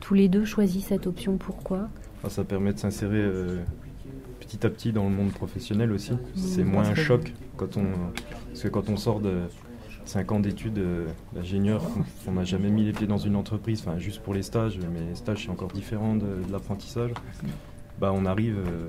tous 0.00 0.14
les 0.14 0.28
deux 0.28 0.44
choisi 0.44 0.80
cette 0.80 1.06
option, 1.06 1.36
pourquoi? 1.36 1.88
Ah, 2.24 2.30
Ça 2.30 2.44
permet 2.44 2.72
de 2.72 2.78
s'insérer 2.78 3.18
euh, 3.18 3.62
petit 4.40 4.64
à 4.66 4.70
petit 4.70 4.92
dans 4.92 5.04
le 5.04 5.14
monde 5.14 5.32
professionnel 5.32 5.92
aussi. 5.92 6.12
C'est 6.34 6.64
moins 6.64 6.88
un 6.88 6.94
choc 6.94 7.32
quand 7.56 7.76
on, 7.76 7.84
parce 8.48 8.62
que 8.62 8.68
quand 8.68 8.88
on 8.90 8.96
sort 8.96 9.20
de 9.20 9.40
5 10.08 10.32
ans 10.32 10.40
d'études 10.40 10.78
euh, 10.78 11.06
d'ingénieur, 11.34 11.82
on 12.26 12.32
n'a 12.32 12.44
jamais 12.44 12.70
mis 12.70 12.84
les 12.84 12.92
pieds 12.92 13.06
dans 13.06 13.18
une 13.18 13.36
entreprise, 13.36 13.82
enfin 13.86 13.98
juste 13.98 14.22
pour 14.22 14.34
les 14.34 14.42
stages, 14.42 14.78
mais 14.78 15.00
les 15.00 15.14
stages 15.14 15.44
c'est 15.44 15.50
encore 15.50 15.70
différent 15.72 16.14
de, 16.16 16.26
l'apprentissage. 16.50 17.10
Bah, 17.98 18.12
on 18.14 18.26
arrive, 18.26 18.58
euh, 18.58 18.88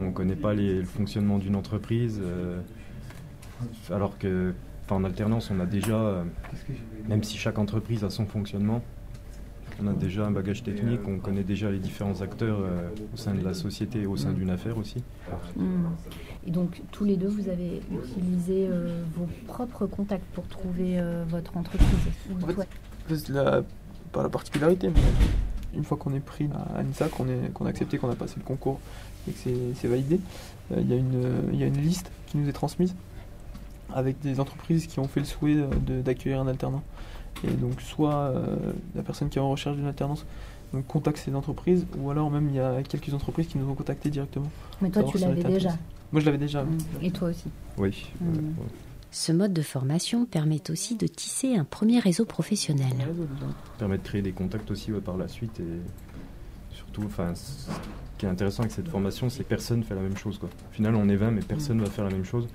on 0.00 0.06
ne 0.06 0.10
connaît 0.12 0.36
pas 0.36 0.54
le 0.54 0.84
fonctionnement 0.84 1.38
d'une 1.38 1.56
entreprise, 1.56 2.20
euh, 2.22 2.60
alors 3.90 4.18
que 4.18 4.54
en 4.90 5.04
alternance 5.04 5.50
on 5.50 5.58
a 5.58 5.64
déjà, 5.64 6.22
même 7.08 7.22
si 7.22 7.38
chaque 7.38 7.58
entreprise 7.58 8.04
a 8.04 8.10
son 8.10 8.26
fonctionnement, 8.26 8.82
on 9.80 9.86
a 9.86 9.92
déjà 9.92 10.26
un 10.26 10.30
bagage 10.30 10.62
technique, 10.62 11.00
on 11.06 11.18
connaît 11.18 11.44
déjà 11.44 11.70
les 11.70 11.78
différents 11.78 12.20
acteurs 12.20 12.58
au 13.12 13.16
sein 13.16 13.34
de 13.34 13.44
la 13.44 13.54
société 13.54 14.02
et 14.02 14.06
au 14.06 14.16
sein 14.16 14.32
d'une 14.32 14.50
affaire 14.50 14.78
aussi. 14.78 15.02
Hmm. 15.56 15.86
Et 16.46 16.50
donc, 16.50 16.82
tous 16.90 17.04
les 17.04 17.16
deux, 17.16 17.28
vous 17.28 17.48
avez 17.48 17.80
utilisé 17.90 18.66
euh, 18.68 19.02
vos 19.14 19.28
propres 19.46 19.86
contacts 19.86 20.26
pour 20.34 20.46
trouver 20.48 20.98
euh, 20.98 21.24
votre 21.28 21.56
entreprise. 21.56 21.88
En 22.42 22.46
fait, 22.46 22.68
c'est 23.08 23.28
la, 23.28 23.62
pas 24.10 24.22
la 24.22 24.28
particularité, 24.28 24.88
mais 24.88 25.00
une 25.78 25.84
fois 25.84 25.96
qu'on 25.96 26.14
est 26.14 26.20
pris 26.20 26.48
à 26.74 26.82
l'INSA, 26.82 27.08
qu'on 27.08 27.26
qu'on 27.54 27.66
a 27.66 27.68
accepté, 27.68 27.98
qu'on 27.98 28.10
a 28.10 28.16
passé 28.16 28.34
le 28.38 28.44
concours 28.44 28.80
et 29.28 29.32
que 29.32 29.38
c'est 29.76 29.88
validé, 29.88 30.18
euh, 30.72 30.80
il 30.80 30.90
y, 30.90 31.58
y, 31.58 31.62
a 31.62 31.66
une 31.66 31.80
liste 31.80 32.10
qui 32.26 32.38
nous 32.38 32.48
est 32.48 32.52
transmise 32.52 32.94
avec 33.94 34.20
des 34.20 34.40
entreprises 34.40 34.86
qui 34.86 34.98
ont 34.98 35.06
fait 35.06 35.20
le 35.20 35.26
souhait 35.26 35.56
d'accueillir 35.86 36.40
un 36.40 36.48
alternant. 36.48 36.82
Et 37.44 37.50
donc, 37.50 37.80
soit 37.80 38.32
la 38.94 39.02
personne 39.02 39.28
qui 39.28 39.38
est 39.38 39.40
en 39.42 39.50
recherche 39.50 39.76
d'une 39.76 39.86
alternance 39.86 40.24
contacte 40.88 41.18
ces 41.18 41.34
entreprises, 41.34 41.86
ou 41.98 42.10
alors 42.10 42.30
même 42.30 42.48
il 42.48 42.54
y 42.54 42.60
a 42.60 42.82
quelques 42.82 43.12
entreprises 43.12 43.46
qui 43.46 43.58
nous 43.58 43.68
ont 43.68 43.74
contacté 43.74 44.10
directement. 44.10 44.50
Mais 44.80 44.90
toi, 44.90 45.02
tu 45.04 45.18
l'avais 45.18 45.42
déjà 45.42 45.70
moi, 46.12 46.20
je 46.20 46.26
l'avais 46.26 46.38
déjà. 46.38 46.62
Mm. 46.62 46.78
Et 47.02 47.10
toi 47.10 47.28
aussi 47.28 47.48
Oui. 47.78 48.06
Mm. 48.20 48.50
Ce 49.10 49.32
mode 49.32 49.52
de 49.52 49.62
formation 49.62 50.24
permet 50.24 50.70
aussi 50.70 50.96
de 50.96 51.06
tisser 51.06 51.56
un 51.56 51.64
premier 51.64 51.98
réseau 51.98 52.24
professionnel. 52.24 52.94
Ça 52.98 53.46
permet 53.78 53.98
de 53.98 54.02
créer 54.02 54.22
des 54.22 54.32
contacts 54.32 54.70
aussi 54.70 54.90
par 55.04 55.16
la 55.16 55.28
suite 55.28 55.60
et 55.60 56.74
surtout, 56.74 57.02
enfin, 57.04 57.34
ce 57.34 57.68
qui 58.16 58.24
est 58.24 58.28
intéressant 58.28 58.62
avec 58.62 58.72
cette 58.72 58.88
formation, 58.88 59.28
c'est 59.28 59.44
que 59.44 59.48
personne 59.48 59.80
ne 59.80 59.84
fait 59.84 59.94
la 59.94 60.00
même 60.00 60.16
chose. 60.16 60.38
Quoi. 60.38 60.48
Au 60.48 60.74
final, 60.74 60.94
on 60.94 61.08
est 61.10 61.16
20, 61.16 61.30
mais 61.30 61.42
personne 61.42 61.78
ne 61.78 61.84
va 61.84 61.90
faire 61.90 62.04
la 62.04 62.10
même 62.10 62.24
chose. 62.24 62.48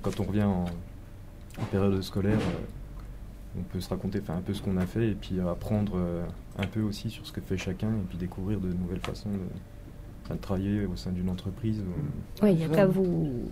quand 0.00 0.18
on 0.18 0.24
revient 0.24 0.42
en, 0.42 0.64
période 1.70 2.00
scolaire, 2.02 2.38
euh, 2.38 2.66
on 3.58 3.62
peut 3.62 3.80
se 3.80 3.88
raconter 3.88 4.20
un 4.28 4.40
peu 4.40 4.54
ce 4.54 4.62
qu'on 4.62 4.76
a 4.76 4.86
fait 4.86 5.08
et 5.08 5.14
puis 5.14 5.40
apprendre 5.40 5.92
euh, 5.96 6.24
un 6.58 6.66
peu 6.66 6.80
aussi 6.80 7.10
sur 7.10 7.26
ce 7.26 7.32
que 7.32 7.40
fait 7.40 7.58
chacun 7.58 7.88
et 7.88 8.06
puis 8.08 8.18
découvrir 8.18 8.60
de 8.60 8.68
nouvelles 8.68 9.00
façons 9.00 9.30
de, 9.30 10.36
travailler 10.40 10.86
au 10.86 10.96
sein 10.96 11.10
d'une 11.10 11.28
entreprise. 11.28 11.82
Oui, 12.42 12.52
il 12.52 12.56
n'y 12.56 12.64
a 12.64 12.68
qu'à 12.68 12.86
vous. 12.86 13.42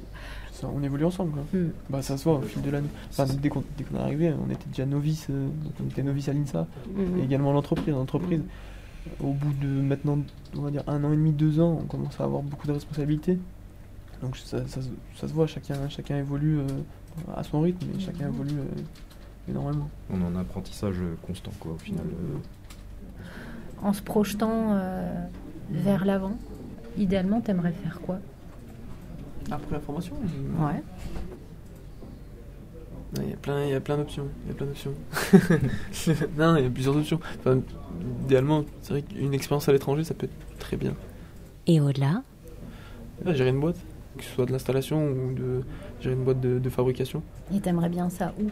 on 0.63 0.83
évolue 0.83 1.05
ensemble. 1.05 1.39
Hmm. 1.53 1.69
Bah, 1.91 2.01
ça 2.01 2.17
se 2.17 2.25
voit 2.25 2.39
au 2.39 2.43
fil 2.43 2.63
de 2.63 2.71
l'année. 2.71 2.89
dès 3.43 3.51
qu'on 3.51 3.61
est 3.61 3.99
arrivé, 3.99 4.33
on 4.33 4.51
était 4.51 4.69
déjà 4.69 4.87
novice, 4.87 5.27
euh, 5.29 5.49
on 5.83 5.89
était 5.89 6.03
novice 6.03 6.29
à 6.29 6.33
l'INSA, 6.33 6.67
hmm. 6.95 7.19
et 7.19 7.25
également 7.25 7.53
l'entreprise. 7.53 7.93
L'entreprise, 7.93 8.43
au 9.21 9.33
bout 9.33 9.53
de 9.61 9.69
maintenant, 9.69 10.19
on 10.57 10.63
va 10.63 10.71
dire 10.71 10.85
un 10.87 11.05
an 11.05 11.13
et 11.13 11.17
demi, 11.17 11.33
deux 11.33 11.61
ans, 11.61 11.79
on 11.83 11.87
commence 11.87 12.19
à 12.21 12.25
avoir 12.25 12.43
beaucoup 12.43 12.67
de 12.67 12.73
responsabilités. 12.73 13.39
Donc 14.23 14.37
ça, 14.37 14.67
ça, 14.67 14.81
se 15.29 15.33
voit, 15.33 15.47
chacun, 15.47 15.89
chacun 15.89 16.17
évolue 16.17 16.61
euh, 16.61 16.67
à 17.37 17.43
son 17.43 17.61
rythme, 17.61 17.87
et 17.95 18.01
chacun 18.01 18.29
hmm. 18.29 18.35
évolue 18.35 18.59
euh, 18.59 18.83
énormément. 19.48 19.88
On 20.12 20.22
a 20.22 20.26
un 20.26 20.40
apprentissage 20.40 20.96
constant, 21.26 21.53
quoi, 21.59 21.72
au 21.72 21.79
final. 21.79 22.05
En 23.83 23.92
se 23.92 24.03
projetant 24.03 24.79
vers 25.70 26.05
l'avant 26.05 26.37
Idéalement, 26.98 27.40
t'aimerais 27.40 27.72
faire 27.72 28.00
quoi? 28.00 28.18
Après 29.50 29.72
la 29.72 29.81
formation 29.81 30.14
Ouais. 30.59 30.83
Il 33.16 33.29
y 33.29 33.33
a 33.33 33.37
plein, 33.37 33.64
il 33.64 33.70
y 33.70 33.74
a 33.74 33.81
plein 33.81 33.96
d'options. 33.96 34.26
Il 34.44 34.48
y 34.48 34.50
a 34.53 34.55
plein 34.55 34.66
d'options. 34.66 34.94
non, 36.38 36.57
il 36.57 36.64
y 36.64 36.66
a 36.66 36.70
plusieurs 36.70 36.96
options. 36.96 37.20
idéalement, 38.24 38.64
c'est 38.83 38.92
vrai 38.92 39.03
qu'une 39.03 39.35
expérience 39.35 39.68
à 39.68 39.72
l'étranger, 39.72 40.05
ça 40.05 40.14
peut 40.14 40.26
être 40.26 40.59
très 40.59 40.76
bien. 40.76 40.94
Et 41.66 41.81
au-delà? 41.81 42.22
Gérer 43.26 43.50
une 43.50 43.61
boîte, 43.61 43.79
que 44.16 44.24
ce 44.24 44.31
soit 44.31 44.46
de 44.46 44.53
l'installation 44.53 45.09
ou 45.09 45.35
de 45.35 45.62
gérer 46.00 46.14
une 46.14 46.24
boîte 46.24 46.40
de, 46.40 46.70
fabrication. 46.70 47.22
Et 47.53 47.61
t'aimerais 47.61 47.88
bien 47.88 48.09
ça 48.11 48.33
où? 48.40 48.48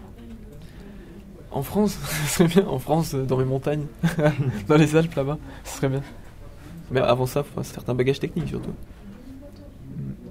En 1.51 1.63
France, 1.63 1.99
ce 2.27 2.35
serait 2.35 2.49
bien. 2.49 2.67
En 2.67 2.79
France, 2.79 3.15
dans 3.15 3.39
les 3.39 3.45
montagnes, 3.45 3.87
dans 4.69 4.77
les 4.77 4.97
Alpes 4.97 5.15
là-bas, 5.15 5.39
ce 5.65 5.77
serait 5.77 5.89
bien. 5.89 6.03
Mais 6.91 7.01
avant 7.01 7.27
ça, 7.27 7.45
il 7.47 7.53
faut 7.53 7.61
un 7.61 7.65
certain 7.65 7.95
bagage 7.95 8.21
technique 8.21 8.49
surtout. 8.49 8.73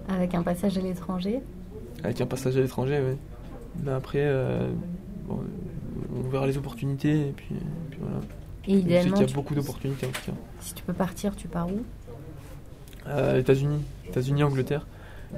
Avec 0.10 0.34
un 0.34 0.42
passage 0.42 0.78
à 0.78 0.82
l'étranger 0.82 1.40
Avec 2.04 2.22
un 2.22 2.26
passage 2.26 2.58
à 2.58 2.62
l'étranger, 2.62 3.02
oui. 3.04 3.18
Mais 3.84 3.92
après, 3.92 4.22
euh, 4.22 4.70
on 5.30 6.30
verra 6.30 6.48
les 6.48 6.58
opportunités 6.58 7.30
et 7.30 7.34
puis, 7.36 7.56
voilà. 8.00 8.18
Et 8.68 8.80
idéalement. 8.80 9.16
Il 9.18 9.28
y 9.28 9.32
a 9.32 9.34
beaucoup 9.34 9.56
d'opportunités 9.56 10.08
en 10.08 10.12
tout 10.12 10.32
cas. 10.32 10.38
Si 10.62 10.74
tu 10.74 10.84
peux 10.84 10.94
partir, 10.94 11.36
tu 11.36 11.48
pars 11.48 11.68
où? 11.68 11.84
Euh, 13.08 13.40
États-Unis. 13.40 13.84
États-Unis, 14.08 14.44
Angleterre. 14.44 14.86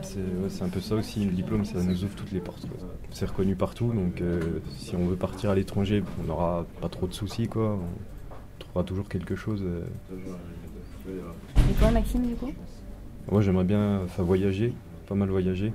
C'est 0.01 0.63
un 0.63 0.69
peu 0.69 0.79
ça 0.79 0.95
aussi, 0.95 1.25
le 1.25 1.31
diplôme, 1.31 1.65
ça 1.65 1.81
nous 1.81 2.03
ouvre 2.03 2.15
toutes 2.15 2.31
les 2.31 2.39
portes. 2.39 2.67
C'est 3.11 3.25
reconnu 3.25 3.55
partout, 3.55 3.91
donc 3.91 4.21
euh, 4.21 4.59
si 4.77 4.95
on 4.95 5.05
veut 5.07 5.15
partir 5.15 5.49
à 5.49 5.55
l'étranger, 5.55 6.03
on 6.21 6.27
n'aura 6.27 6.65
pas 6.79 6.89
trop 6.89 7.07
de 7.07 7.13
soucis, 7.13 7.47
quoi. 7.47 7.77
On 7.79 8.59
trouvera 8.59 8.83
toujours 8.83 9.07
quelque 9.09 9.35
chose. 9.35 9.63
Euh, 9.63 9.83
et 11.69 11.73
toi, 11.79 11.91
Maxime, 11.91 12.27
du 12.27 12.35
coup? 12.35 12.51
Moi, 13.31 13.41
j'aimerais 13.41 13.63
bien 13.63 14.01
voyager, 14.17 14.73
pas 15.07 15.15
mal 15.15 15.29
voyager. 15.29 15.73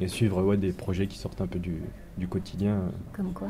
Et 0.00 0.08
suivre 0.08 0.42
ouais, 0.42 0.56
des 0.56 0.72
projets 0.72 1.06
qui 1.06 1.18
sortent 1.18 1.40
un 1.40 1.46
peu 1.46 1.58
du, 1.58 1.82
du 2.18 2.28
quotidien. 2.28 2.82
Comme 3.12 3.32
quoi? 3.32 3.48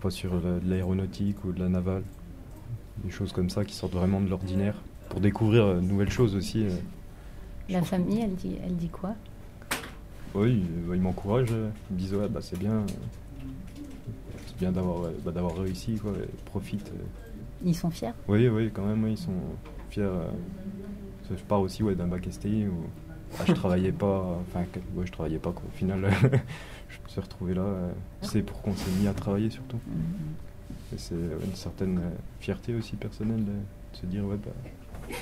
Pas 0.00 0.10
sur 0.10 0.40
de 0.40 0.60
l'aéronautique 0.68 1.44
ou 1.44 1.52
de 1.52 1.60
la 1.60 1.68
navale. 1.68 2.02
des 3.04 3.10
choses 3.10 3.32
comme 3.32 3.50
ça 3.50 3.64
qui 3.64 3.74
sortent 3.74 3.94
vraiment 3.94 4.20
de 4.20 4.28
l'ordinaire 4.28 4.74
pour 5.08 5.20
découvrir 5.20 5.76
de 5.76 5.80
nouvelles 5.80 6.10
choses 6.10 6.34
aussi. 6.34 6.66
La 7.68 7.82
famille, 7.82 8.20
elle 8.20 8.34
dit, 8.34 8.56
elle 8.64 8.76
dit 8.76 8.88
quoi? 8.88 9.14
Oui, 10.34 10.62
il 10.92 11.00
m'encourage. 11.00 11.50
Ils 11.50 11.94
me 11.94 11.98
disent 11.98 12.14
ouais, 12.14 12.28
bah, 12.28 12.40
c'est 12.42 12.58
bien, 12.58 12.84
c'est 14.46 14.56
bien 14.58 14.70
d'avoir 14.70 15.10
bah, 15.24 15.32
d'avoir 15.32 15.56
réussi, 15.56 15.96
quoi. 15.96 16.12
Profite. 16.44 16.92
Ils 17.64 17.74
sont 17.74 17.90
fiers? 17.90 18.12
Oui, 18.28 18.48
oui, 18.48 18.70
quand 18.72 18.84
même, 18.84 19.08
ils 19.08 19.18
sont 19.18 19.32
fiers. 19.90 20.10
Je 21.28 21.42
pars 21.42 21.60
aussi 21.60 21.82
ouais, 21.82 21.94
d'un 21.94 22.06
bac 22.06 22.26
STI 22.30 22.66
où 22.68 22.84
ah, 23.38 23.42
je 23.46 23.52
travaillais 23.52 23.92
pas, 23.92 24.38
enfin, 24.40 24.64
ouais, 24.94 25.06
je 25.06 25.12
travaillais 25.12 25.38
pas, 25.38 25.50
Au 25.50 25.76
final, 25.76 26.08
je 26.88 26.98
me 27.02 27.08
suis 27.08 27.20
retrouvé 27.20 27.54
là. 27.54 27.64
C'est 28.22 28.42
pour 28.42 28.62
qu'on 28.62 28.74
s'est 28.74 28.90
mis 29.00 29.08
à 29.08 29.14
travailler 29.14 29.50
surtout. 29.50 29.76
Mm-hmm. 29.76 30.98
c'est 30.98 31.14
une 31.14 31.54
certaine 31.54 32.00
fierté 32.40 32.74
aussi 32.74 32.96
personnelle 32.96 33.44
de 33.44 33.52
se 33.92 34.06
dire, 34.06 34.24
ouais, 34.24 34.36
bah, 34.36 35.16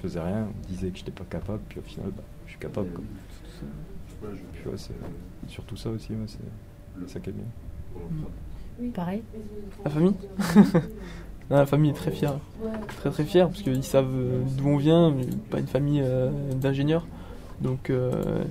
faisais 0.00 0.20
rien, 0.20 0.48
on 0.48 0.68
disait 0.68 0.90
que 0.90 0.98
j'étais 0.98 1.10
pas 1.10 1.24
capable, 1.28 1.60
puis 1.68 1.78
au 1.78 1.82
final, 1.82 2.10
bah, 2.16 2.22
je 2.46 2.50
suis 2.50 2.60
capable. 2.60 2.88
Puis 4.52 4.66
ouais, 4.66 4.76
c'est 4.76 4.94
surtout 5.48 5.76
ça 5.76 5.90
aussi, 5.90 6.12
c'est 6.26 7.08
ça 7.10 7.20
qui 7.20 7.30
est 7.30 7.32
bien. 7.32 7.44
Oui, 8.80 8.90
pareil. 8.90 9.22
La 9.84 9.90
famille 9.90 10.14
La 11.50 11.66
famille 11.66 11.90
est 11.90 11.94
très 11.94 12.12
fière. 12.12 12.38
Très 13.00 13.10
très 13.10 13.24
fière, 13.24 13.48
parce 13.48 13.62
qu'ils 13.62 13.82
savent 13.82 14.14
d'où 14.56 14.68
on 14.68 14.76
vient, 14.76 15.10
mais 15.10 15.26
pas 15.50 15.58
une 15.58 15.66
famille 15.66 16.00
euh, 16.00 16.30
d'ingénieurs. 16.54 17.06
Donc 17.60 17.90
euh, 17.90 18.44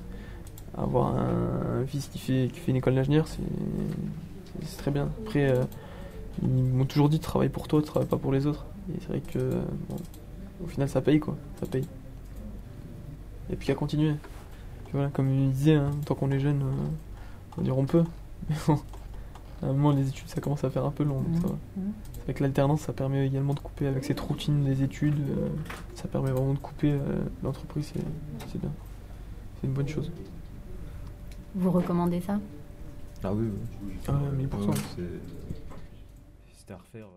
avoir 0.78 1.16
un, 1.16 1.86
fils 1.88 2.08
qui 2.08 2.20
fait, 2.20 2.50
qui 2.52 2.60
fait 2.60 2.72
une 2.72 2.78
école 2.78 2.96
d'ingénieur, 2.96 3.26
c'est 3.28 4.78
très 4.78 4.92
bien. 4.92 5.10
Après, 5.24 5.50
euh, 5.50 5.64
ils 6.44 6.50
m'ont 6.50 6.86
toujours 6.86 7.08
dit 7.08 7.20
travaille 7.20 7.50
pour 7.50 7.68
toi, 7.68 7.82
travaille 7.82 8.10
pas 8.10 8.18
pour 8.18 8.34
les 8.34 8.46
autres. 8.46 8.66
Et 8.94 8.98
c'est 9.00 9.08
vrai 9.08 9.22
que 9.22 9.40
au 10.64 10.68
final 10.68 10.90
ça 10.90 11.02
paye 11.02 11.20
quoi, 11.20 11.38
ça 11.60 11.66
paye. 11.66 11.88
Et 13.52 13.56
puis 13.56 13.72
à 13.72 13.76
continuer. 13.76 14.16
voilà, 14.94 15.10
comme 15.10 15.30
il 15.30 15.52
disait, 15.52 15.76
hein, 15.76 15.92
tant 16.06 16.16
qu'on 16.16 16.32
est 16.32 16.40
jeune, 16.40 16.62
euh, 16.62 17.58
on 17.58 17.62
dire 17.62 17.78
on 17.78 17.86
peut. 17.86 18.04
à 19.62 19.66
un 19.66 19.74
moment 19.74 19.92
les 19.92 20.08
études 20.08 20.30
ça 20.30 20.42
commence 20.42 20.64
à 20.64 20.70
faire 20.70 20.86
un 20.86 20.92
peu 20.92 21.04
long. 21.04 21.20
Mmh. 21.20 21.80
Mmh. 21.80 21.92
Avec 22.24 22.40
l'alternance 22.40 22.82
ça 22.82 22.94
permet 22.94 23.26
également 23.26 23.54
de 23.54 23.60
couper 23.60 23.88
avec 23.88 24.06
cette 24.06 24.20
routine 24.20 24.64
des 24.64 24.84
études, 24.84 25.20
ça 25.96 26.08
permet 26.08 26.32
vraiment 26.32 26.54
de 26.54 26.60
couper 26.60 26.96
l'entreprise, 27.44 27.92
c'est 28.52 28.62
bien 28.62 28.72
c'est 29.60 29.68
une 29.68 29.74
bonne 29.74 29.88
chose. 29.88 30.12
Vous 31.56 31.72
recommandez 31.72 32.22
ça? 32.22 32.40
Ah 33.24 33.34
oui, 33.34 33.50
oui. 33.84 33.94
Ah, 34.08 34.14
mais 34.38 34.46
pour 34.46 34.62
C'était 36.58 36.74
à 36.74 36.78
refaire. 36.78 37.08